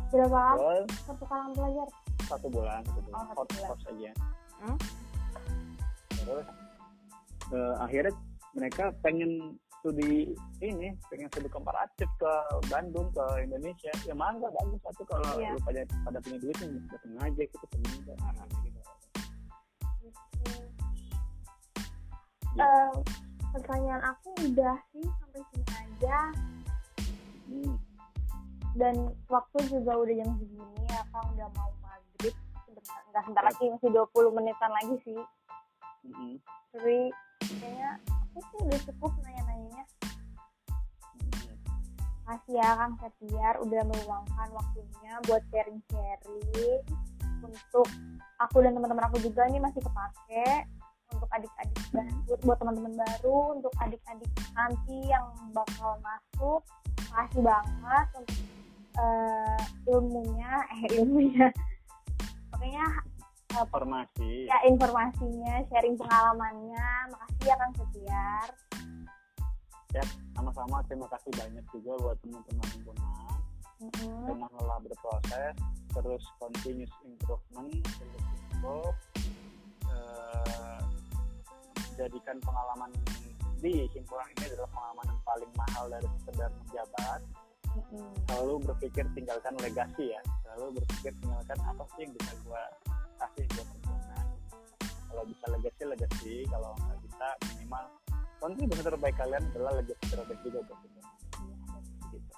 Berapa 0.09 0.43
Terus 0.57 0.89
pertukaran 1.05 1.51
pelajar? 1.53 1.89
satu 2.29 2.47
bulan 2.53 2.81
satu 2.85 3.01
bulan. 3.09 3.17
Oh, 3.17 3.25
satu 3.25 3.39
hot 3.41 3.49
bulan. 3.49 3.69
course 3.73 3.87
aja. 3.89 4.13
Hmm? 4.59 4.79
terus 6.19 6.47
eh, 7.55 7.75
akhirnya 7.81 8.13
mereka 8.53 8.85
pengen 9.01 9.57
studi 9.89 10.37
ini 10.61 10.93
pengen 11.09 11.33
studi 11.33 11.49
komparatif 11.49 12.05
ke 12.21 12.33
Bandung 12.69 13.09
ke 13.09 13.25
Indonesia 13.41 13.89
ya 14.05 14.13
mangga 14.13 14.53
bagus 14.53 14.77
satu 14.85 15.01
kalau 15.09 15.25
Iya. 15.41 15.57
lu 15.57 15.61
pada 15.65 15.81
pada 16.05 16.19
punya 16.21 16.37
duit 16.45 16.57
nih 16.61 16.77
datang 16.93 17.17
aja 17.25 17.41
gitu 17.41 17.67
temen 17.73 17.89
gitu. 17.89 18.13
Eh, 22.59 22.93
pertanyaan 23.49 24.03
aku 24.05 24.29
udah 24.45 24.77
sih 24.93 25.09
sampai 25.09 25.41
sini 25.49 25.65
aja 25.73 26.19
Hmm. 27.49 27.81
dan 28.77 28.95
waktu 29.25 29.57
juga 29.73 29.97
udah 29.97 30.15
jam 30.21 30.31
segini 30.37 30.85
ya 30.85 31.01
kan 31.09 31.25
udah 31.33 31.49
mau 31.57 31.73
maghrib 31.81 32.37
sebentar 32.69 33.01
nggak 33.09 33.23
sebentar 33.25 33.45
lagi 33.49 33.65
masih 33.73 33.89
20 33.89 34.37
menitan 34.37 34.69
lagi 34.69 34.95
sih 35.01 35.21
Hmm. 36.05 36.37
tapi 36.77 37.09
kayaknya 37.57 37.91
aku 38.39 38.55
sih 38.55 38.61
udah 38.71 38.81
cukup 38.87 39.13
nanya-nanyanya. 39.27 39.85
Makasih 42.23 42.55
ya 42.55 42.71
Kang 42.79 42.95
Setiar 43.03 43.55
udah 43.59 43.83
meluangkan 43.83 44.49
waktunya 44.55 45.13
buat 45.27 45.43
sharing-sharing 45.51 46.83
untuk 47.43 47.89
aku 48.39 48.63
dan 48.63 48.79
teman-teman 48.79 49.11
aku 49.11 49.19
juga 49.19 49.43
nih 49.51 49.59
masih 49.59 49.83
kepake 49.83 50.71
untuk 51.11 51.27
adik-adik 51.35 51.83
baru, 51.91 52.33
buat 52.47 52.59
teman-teman 52.63 52.95
baru, 52.95 53.59
untuk 53.59 53.75
adik-adik 53.83 54.31
nanti 54.55 54.99
yang 55.11 55.27
bakal 55.51 55.99
masuk. 55.99 56.63
Makasih 57.11 57.43
banget 57.43 58.07
untuk 58.23 58.39
eh, 59.03 59.63
ilmunya, 59.91 60.53
eh 60.79 60.81
ilmunya. 60.95 61.47
Makanya 62.55 62.87
informasi 63.53 64.45
ya 64.47 64.59
informasinya, 64.69 65.55
sharing 65.73 65.97
pengalamannya. 65.97 66.89
Makasih 67.13 67.45
ya 67.49 67.55
Kang 67.57 67.73
Setiar. 67.77 68.49
sama-sama 70.37 70.85
terima 70.87 71.09
kasih 71.11 71.33
banyak 71.35 71.65
juga 71.75 71.97
buat 71.99 72.17
teman-teman 72.23 72.67
himpunan 72.71 74.51
lelah 74.59 74.79
berproses 74.83 75.55
terus 75.95 76.23
continuous 76.43 76.91
improvement 77.07 77.71
terus 77.87 78.25
improve 78.51 78.99
eh, 79.87 80.81
jadikan 81.95 82.37
pengalaman 82.43 82.91
di 83.59 83.87
himpunan 83.91 84.27
ini 84.39 84.45
adalah 84.55 84.71
pengalaman 84.71 85.07
yang 85.11 85.23
paling 85.27 85.53
mahal 85.55 85.85
dari 85.91 86.09
sekedar 86.23 86.51
menjabat 86.63 87.21
Mm-mm. 87.75 88.11
selalu 88.27 88.55
berpikir 88.67 89.05
tinggalkan 89.15 89.55
legasi 89.63 90.15
ya 90.15 90.23
selalu 90.43 90.83
berpikir 90.83 91.13
tinggalkan 91.23 91.59
apa 91.63 91.83
sih 91.95 92.07
yang 92.07 92.13
bisa 92.19 92.33
gua 92.47 92.63
kasih 93.19 93.45
buat 93.51 93.69
himpunan 93.75 94.27
kalau 95.09 95.23
bisa 95.27 95.45
legasi 95.51 95.83
legasi 95.85 96.35
kalau 96.47 96.71
nggak 96.79 96.99
bisa 97.03 97.27
minimal 97.53 97.85
kontribusi 98.39 98.83
terbaik 98.87 99.17
kalian 99.19 99.43
adalah 99.55 99.73
legasi 99.83 100.05
terbaik 100.07 100.41
juga 100.47 100.59
buat 100.63 100.79
himpunan 100.79 101.15
gitu. 102.15 102.33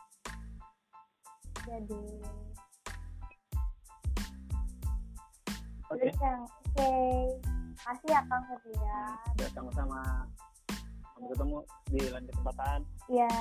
Jadi 1.68 2.02
oke 5.90 6.08
yang 6.08 6.40
oke. 6.44 6.92
Makasih 7.80 8.08
ya 8.12 8.20
Kang 8.28 8.44
Setia. 8.44 9.00
ya 9.40 9.48
sama-sama 9.56 10.00
sampai 11.16 11.28
ketemu 11.32 11.58
di 11.88 12.00
lain 12.12 12.24
kesempatan 12.28 12.78
Ya. 13.08 13.32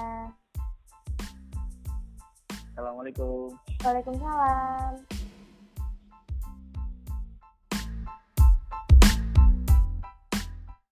assalamualaikum 2.72 3.52
Waalaikumsalam. 3.84 5.19